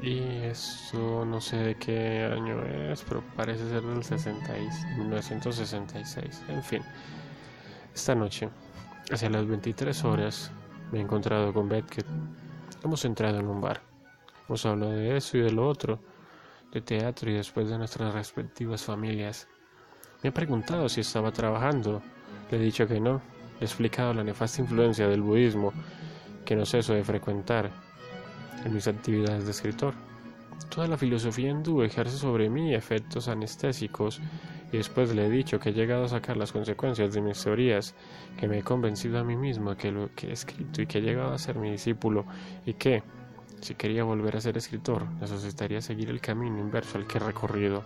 Y 0.00 0.18
esto 0.44 1.24
no 1.24 1.40
sé 1.40 1.56
de 1.56 1.74
qué 1.76 2.24
año 2.24 2.62
es, 2.64 3.02
pero 3.02 3.22
parece 3.36 3.68
ser 3.68 3.82
del 3.82 3.96
1966. 4.98 6.42
En 6.48 6.62
fin, 6.62 6.82
esta 7.94 8.14
noche, 8.14 8.48
hacia 9.10 9.28
las 9.28 9.46
23 9.46 10.04
horas, 10.04 10.50
me 10.92 10.98
he 10.98 11.02
encontrado 11.02 11.52
con 11.52 11.68
Beckett. 11.68 12.06
Hemos 12.82 13.04
entrado 13.04 13.38
en 13.38 13.48
un 13.48 13.60
bar. 13.60 13.82
Hemos 14.48 14.64
hablado 14.64 14.92
de 14.92 15.16
eso 15.16 15.36
y 15.36 15.42
de 15.42 15.52
lo 15.52 15.68
otro, 15.68 16.00
de 16.72 16.80
teatro 16.80 17.30
y 17.30 17.34
después 17.34 17.68
de 17.68 17.76
nuestras 17.76 18.14
respectivas 18.14 18.82
familias. 18.82 19.46
Me 20.22 20.30
ha 20.30 20.34
preguntado 20.34 20.88
si 20.88 21.02
estaba 21.02 21.32
trabajando. 21.32 22.00
Le 22.50 22.56
he 22.56 22.60
dicho 22.60 22.86
que 22.86 22.98
no, 22.98 23.20
he 23.60 23.64
explicado 23.64 24.14
la 24.14 24.24
nefasta 24.24 24.62
influencia 24.62 25.06
del 25.06 25.20
budismo 25.20 25.72
que 26.44 26.56
no 26.56 26.66
ceso 26.66 26.94
de 26.94 27.04
frecuentar 27.04 27.70
en 28.64 28.74
mis 28.74 28.86
actividades 28.88 29.44
de 29.44 29.50
escritor. 29.50 29.94
Toda 30.68 30.88
la 30.88 30.96
filosofía 30.96 31.50
hindú 31.50 31.82
ejerce 31.82 32.16
sobre 32.16 32.48
mí 32.48 32.74
efectos 32.74 33.28
anestésicos 33.28 34.20
y 34.72 34.78
después 34.78 35.14
le 35.14 35.26
he 35.26 35.30
dicho 35.30 35.60
que 35.60 35.70
he 35.70 35.72
llegado 35.72 36.04
a 36.04 36.08
sacar 36.08 36.36
las 36.36 36.52
consecuencias 36.52 37.14
de 37.14 37.20
mis 37.20 37.42
teorías, 37.42 37.94
que 38.38 38.48
me 38.48 38.58
he 38.58 38.62
convencido 38.62 39.18
a 39.18 39.24
mí 39.24 39.36
mismo 39.36 39.76
que 39.76 39.92
lo 39.92 40.12
que 40.14 40.28
he 40.28 40.32
escrito 40.32 40.82
y 40.82 40.86
que 40.86 40.98
he 40.98 41.02
llegado 41.02 41.32
a 41.32 41.38
ser 41.38 41.56
mi 41.56 41.70
discípulo 41.70 42.24
y 42.66 42.74
que, 42.74 43.02
si 43.60 43.74
quería 43.76 44.02
volver 44.04 44.36
a 44.36 44.40
ser 44.40 44.56
escritor, 44.56 45.08
necesitaría 45.20 45.80
seguir 45.80 46.10
el 46.10 46.20
camino 46.20 46.58
inverso 46.58 46.98
al 46.98 47.06
que 47.06 47.18
he 47.18 47.20
recorrido. 47.20 47.84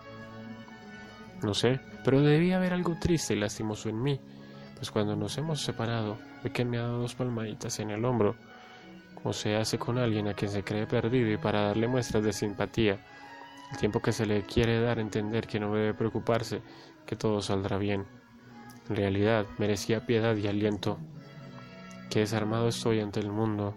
No 1.42 1.52
sé, 1.52 1.78
pero 2.04 2.22
debía 2.22 2.56
haber 2.56 2.72
algo 2.72 2.96
triste 2.98 3.34
y 3.34 3.38
lastimoso 3.38 3.88
en 3.88 4.02
mí, 4.02 4.20
pues 4.78 4.90
cuando 4.90 5.16
nos 5.16 5.36
hemos 5.38 5.60
separado, 5.60 6.18
ve 6.42 6.50
que 6.50 6.64
me 6.64 6.78
ha 6.78 6.82
dado 6.82 7.00
dos 7.00 7.14
palmaditas 7.14 7.80
en 7.80 7.90
el 7.90 8.04
hombro, 8.04 8.36
como 9.14 9.32
se 9.32 9.56
hace 9.56 9.78
con 9.78 9.98
alguien 9.98 10.28
a 10.28 10.34
quien 10.34 10.50
se 10.50 10.62
cree 10.62 10.86
perdido 10.86 11.30
y 11.32 11.36
para 11.36 11.62
darle 11.62 11.88
muestras 11.88 12.22
de 12.22 12.32
simpatía, 12.32 13.04
el 13.72 13.78
tiempo 13.78 14.00
que 14.00 14.12
se 14.12 14.24
le 14.24 14.42
quiere 14.42 14.80
dar 14.80 14.98
a 14.98 15.02
entender 15.02 15.46
que 15.46 15.58
no 15.58 15.74
debe 15.74 15.94
preocuparse, 15.94 16.62
que 17.04 17.16
todo 17.16 17.42
saldrá 17.42 17.76
bien. 17.76 18.06
En 18.88 18.96
realidad 18.96 19.46
merecía 19.58 20.06
piedad 20.06 20.36
y 20.36 20.46
aliento. 20.46 20.98
Que 22.08 22.20
desarmado 22.20 22.68
estoy 22.68 23.00
ante 23.00 23.20
el 23.20 23.30
mundo, 23.30 23.74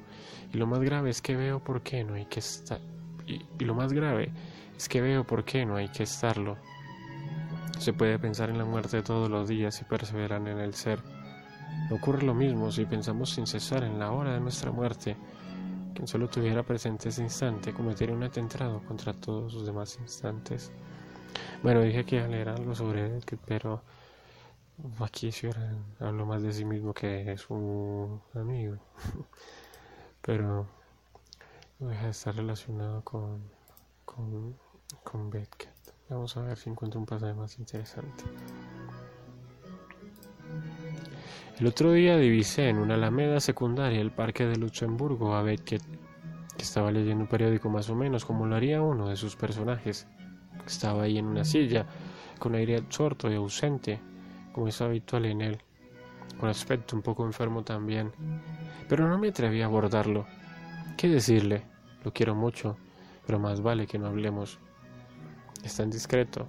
y 0.54 0.58
lo 0.58 0.68
más 0.68 0.80
grave 0.80 1.10
es 1.10 1.22
que 1.22 1.36
veo 1.36 1.62
por 1.64 1.82
qué 1.82 2.04
no 2.04 2.14
hay 2.14 2.26
que 2.26 2.40
estar. 2.40 2.80
Y 3.26 3.66
lo 3.66 3.74
más 3.74 3.92
grave 3.92 4.32
es 4.78 4.88
que 4.88 5.02
veo 5.02 5.26
por 5.26 5.44
qué 5.44 5.66
no 5.66 5.76
hay 5.76 5.90
que 5.90 6.04
estarlo. 6.04 6.58
Se 7.82 7.94
puede 7.94 8.20
pensar 8.20 8.52
en 8.52 8.60
la 8.60 8.64
muerte 8.64 9.02
todos 9.02 9.28
los 9.28 9.48
días 9.50 9.82
y 9.82 9.86
perseverar 9.86 10.48
en 10.48 10.60
el 10.60 10.76
ser. 10.76 11.02
Ocurre 11.90 12.22
lo 12.22 12.36
mismo 12.36 12.72
si 12.72 12.86
pensamos 12.86 13.32
sin 13.32 13.48
cesar 13.48 13.84
en 13.84 13.98
la 13.98 14.12
hora 14.12 14.34
de 14.34 14.40
nuestra 14.40 14.72
muerte. 14.72 15.18
Quien 15.96 16.08
solo 16.08 16.30
tuviera 16.30 16.62
presente 16.62 17.10
ese 17.10 17.24
instante 17.24 17.74
cometería 17.74 18.14
un 18.14 18.22
atentado 18.22 18.84
contra 18.86 19.14
todos 19.14 19.56
los 19.56 19.66
demás 19.66 19.98
instantes. 20.00 20.72
Bueno, 21.64 21.82
dije 21.82 22.06
que 22.06 22.18
iba 22.18 22.26
a 22.26 22.28
leer 22.28 22.50
algo 22.50 22.76
sobre 22.76 23.18
él, 23.18 23.24
pero 23.48 23.82
aquí 25.00 25.32
sí 25.32 25.50
hablo 26.00 26.28
más 26.28 26.44
de 26.44 26.54
sí 26.54 26.64
mismo 26.64 26.94
que 26.94 27.32
es 27.32 27.50
un 27.50 28.22
amigo. 28.36 28.78
pero 30.22 30.68
deja 31.80 32.04
de 32.04 32.12
estar 32.12 32.36
relacionado 32.36 33.04
con, 33.04 33.42
con, 34.06 34.56
con. 35.02 35.32
Vamos 36.12 36.36
a 36.36 36.42
ver 36.42 36.58
si 36.58 36.70
encuentro 36.70 37.00
un 37.00 37.06
pasaje 37.06 37.34
más 37.34 37.58
interesante. 37.58 38.26
El 41.58 41.66
otro 41.66 41.94
día 41.94 42.18
divisé 42.18 42.68
en 42.68 42.80
una 42.80 42.96
alameda 42.96 43.40
secundaria 43.40 44.02
el 44.02 44.12
parque 44.12 44.46
de 44.46 44.58
Luxemburgo 44.58 45.34
a 45.34 45.42
Beckett, 45.42 45.82
que 46.58 46.64
estaba 46.64 46.92
leyendo 46.92 47.24
un 47.24 47.30
periódico 47.30 47.70
más 47.70 47.90
o 47.90 47.96
menos 47.96 48.26
como 48.26 48.46
lo 48.46 48.58
haría 48.58 48.82
uno 48.82 49.08
de 49.08 49.16
sus 49.16 49.38
personajes. 49.38 50.06
Estaba 50.68 51.04
ahí 51.04 51.18
en 51.18 51.28
una 51.28 51.46
silla, 51.46 51.86
con 52.40 52.56
aire 52.56 52.76
absorto 52.76 53.32
y 53.32 53.36
ausente, 53.36 54.02
como 54.52 54.68
es 54.68 54.82
habitual 54.82 55.26
en 55.28 55.40
él, 55.40 55.62
con 56.42 56.50
aspecto 56.50 56.94
un 56.94 57.04
poco 57.04 57.26
enfermo 57.26 57.64
también. 57.64 58.12
Pero 58.90 59.08
no 59.08 59.18
me 59.18 59.30
atreví 59.30 59.62
a 59.62 59.66
abordarlo. 59.68 60.26
¿Qué 60.98 61.08
decirle? 61.08 61.64
Lo 62.04 62.12
quiero 62.12 62.36
mucho, 62.36 62.76
pero 63.26 63.40
más 63.40 63.62
vale 63.62 63.88
que 63.88 63.98
no 63.98 64.08
hablemos. 64.08 64.60
Es 65.64 65.78
tan 65.78 65.90
discreto. 65.90 66.48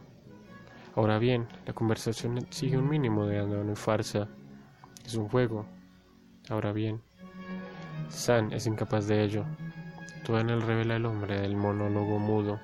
Ahora 0.94 1.18
bien, 1.18 1.46
la 1.66 1.72
conversación 1.72 2.46
sigue 2.50 2.76
un 2.76 2.88
mínimo 2.88 3.26
de 3.26 3.38
andón 3.38 3.70
y 3.70 3.76
farsa. 3.76 4.28
Es 5.04 5.14
un 5.14 5.28
juego. 5.28 5.66
Ahora 6.48 6.72
bien, 6.72 7.00
San 8.08 8.52
es 8.52 8.66
incapaz 8.66 9.06
de 9.06 9.22
ello. 9.24 9.44
Todo 10.24 10.38
en 10.38 10.50
él 10.50 10.62
revela 10.62 10.96
el 10.96 11.06
hombre 11.06 11.40
del 11.40 11.56
monólogo 11.56 12.18
mudo. 12.18 12.60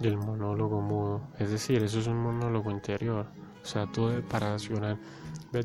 el 0.00 0.16
monólogo 0.16 0.80
mudo. 0.80 1.20
Es 1.38 1.50
decir, 1.50 1.82
eso 1.82 1.98
es 1.98 2.06
un 2.06 2.18
monólogo 2.18 2.70
interior. 2.70 3.26
O 3.62 3.66
sea, 3.66 3.86
todo 3.86 4.20
para 4.22 4.52
racional. 4.52 4.98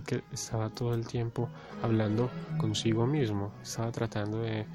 que 0.05 0.23
estaba 0.31 0.69
todo 0.69 0.93
el 0.93 1.05
tiempo 1.05 1.49
hablando 1.81 2.29
consigo 2.57 3.05
mismo. 3.05 3.51
Estaba 3.61 3.91
tratando 3.91 4.39
de, 4.39 4.65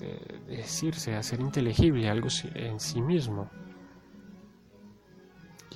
de, 0.00 0.40
de 0.46 0.56
decirse, 0.56 1.14
hacer 1.14 1.40
inteligible 1.40 2.08
algo 2.08 2.28
en 2.54 2.80
sí 2.80 3.00
mismo. 3.00 3.50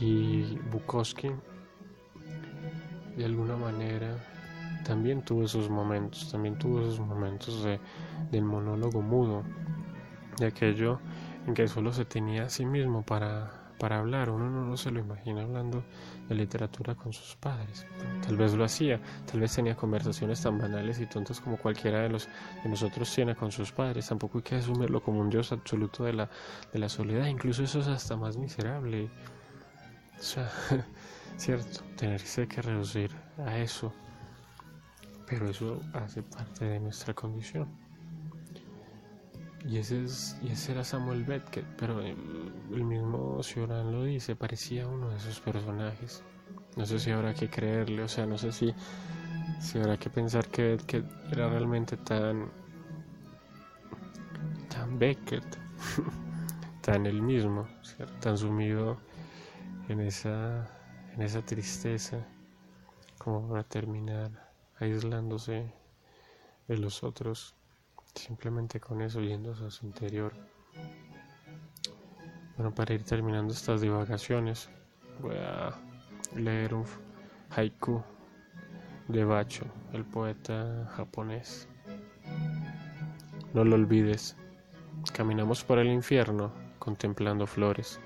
Y 0.01 0.59
Bukowski, 0.71 1.31
de 3.17 3.25
alguna 3.25 3.57
manera, 3.57 4.17
también 4.85 5.23
tuvo 5.23 5.45
esos 5.45 5.71
momentos, 5.71 6.31
también 6.31 6.59
tuvo 6.59 6.81
esos 6.81 7.01
momentos 7.01 7.63
de, 7.65 7.81
del 8.31 8.45
monólogo 8.45 9.03
mudo, 9.03 9.45
de 10.39 10.47
aquello 10.47 11.01
en 11.47 11.55
que 11.55 11.69
solo 11.69 11.93
se 11.93 12.05
tenía 12.05 12.45
a 12.45 12.49
sí 12.49 12.65
mismo 12.67 13.03
para, 13.03 13.64
para 13.79 13.99
hablar. 13.99 14.31
Uno 14.31 14.49
no, 14.51 14.77
se 14.77 14.91
lo 14.91 15.01
imagina 15.01 15.43
hablando 15.43 15.85
de 16.29 16.35
literatura 16.35 16.95
con 16.95 17.13
sus 17.13 17.37
padres. 17.37 17.87
Tal 18.27 18.37
vez 18.37 18.55
lo 18.55 18.65
hacía, 18.65 19.01
tal 19.31 19.41
vez 19.41 19.55
tenía 19.55 19.77
conversaciones 19.77 20.43
tan 20.43 20.59
banales 20.59 21.01
y 21.01 21.07
tontas 21.07 21.41
como 21.41 21.57
cualquiera 21.57 22.01
de, 22.01 22.09
los, 22.09 22.29
de 22.63 22.69
nosotros 22.69 23.13
tiene 23.15 23.35
con 23.35 23.53
sus 23.53 23.73
padres. 23.73 24.09
Tampoco 24.09 24.39
hay 24.39 24.45
que 24.45 24.55
asumirlo 24.57 25.03
como 25.03 25.21
un 25.21 25.31
dios 25.31 25.53
absoluto 25.53 26.05
de 26.05 26.13
la, 26.13 26.31
de 26.73 26.79
la 26.79 26.89
soledad. 26.89 27.27
Incluso 27.27 27.63
eso 27.63 27.81
es 27.81 27.89
hasta 27.89 28.17
más 28.17 28.37
miserable. 28.37 29.11
O 30.19 30.23
sea, 30.23 30.51
cierto, 31.37 31.83
tenerse 31.97 32.47
que 32.47 32.63
reducir 32.63 33.11
a 33.39 33.59
eso. 33.59 33.93
Pero 35.27 35.49
eso 35.49 35.81
hace 35.95 36.23
parte 36.23 36.65
de 36.67 36.81
nuestra 36.81 37.15
condición. 37.15 37.84
Y 39.67 39.79
ese, 39.79 40.05
es, 40.05 40.37
y 40.43 40.53
ese 40.53 40.73
era 40.73 40.85
Samuel 40.85 41.25
Beckett, 41.25 41.65
pero 41.79 42.01
el, 42.01 42.85
mismo 42.85 43.43
Cioran 43.43 43.93
lo 43.93 44.05
dice, 44.05 44.37
parecía 44.37 44.87
uno 44.87 45.09
de 45.09 45.17
esos 45.17 45.41
personajes. 45.41 46.23
No 46.77 46.85
sé 46.85 46.99
si 46.99 47.11
habrá 47.11 47.33
que 47.33 47.49
creerle, 47.49 48.03
o 48.03 48.09
sea, 48.09 48.27
no 48.27 48.37
sé 48.37 48.53
si, 48.53 48.75
si 49.61 49.79
habrá 49.79 49.97
que 49.97 50.11
pensar 50.11 50.49
que 50.49 50.77
Beckett 50.77 51.07
era 51.33 51.49
realmente 51.49 51.97
tan, 51.97 52.51
tan 54.69 54.99
Beckett, 54.99 55.45
tan 56.83 57.07
el 57.07 57.23
mismo, 57.23 57.67
tan 58.21 58.37
sumido 58.37 58.99
en 59.89 60.01
esa, 60.01 60.69
en 61.15 61.23
esa 61.23 61.41
tristeza, 61.41 62.19
como 63.17 63.49
para 63.49 63.63
terminar 63.65 64.53
aislándose 64.79 65.73
de 66.69 66.77
los 66.77 67.03
otros, 67.03 67.55
simplemente 68.15 68.81
con 68.81 69.03
eso 69.03 69.21
yéndose 69.21 69.65
a 69.67 69.71
su 69.71 69.87
interior. 69.87 70.33
Bueno, 72.57 72.75
para 72.75 72.95
ir 72.95 73.05
terminando 73.05 73.53
estas 73.53 73.81
divagaciones, 73.81 74.71
voy 75.21 75.37
a 75.37 75.75
leer 76.37 76.75
un 76.75 76.85
haiku 77.51 78.03
de 79.09 79.25
Bacho, 79.25 79.65
el 79.93 80.05
poeta 80.05 80.91
japonés. 80.97 81.69
No 83.53 83.65
lo 83.65 83.75
olvides, 83.75 84.37
caminamos 85.13 85.65
por 85.65 85.79
el 85.79 85.89
infierno 85.89 86.53
contemplando 86.79 87.47
flores. 87.47 88.01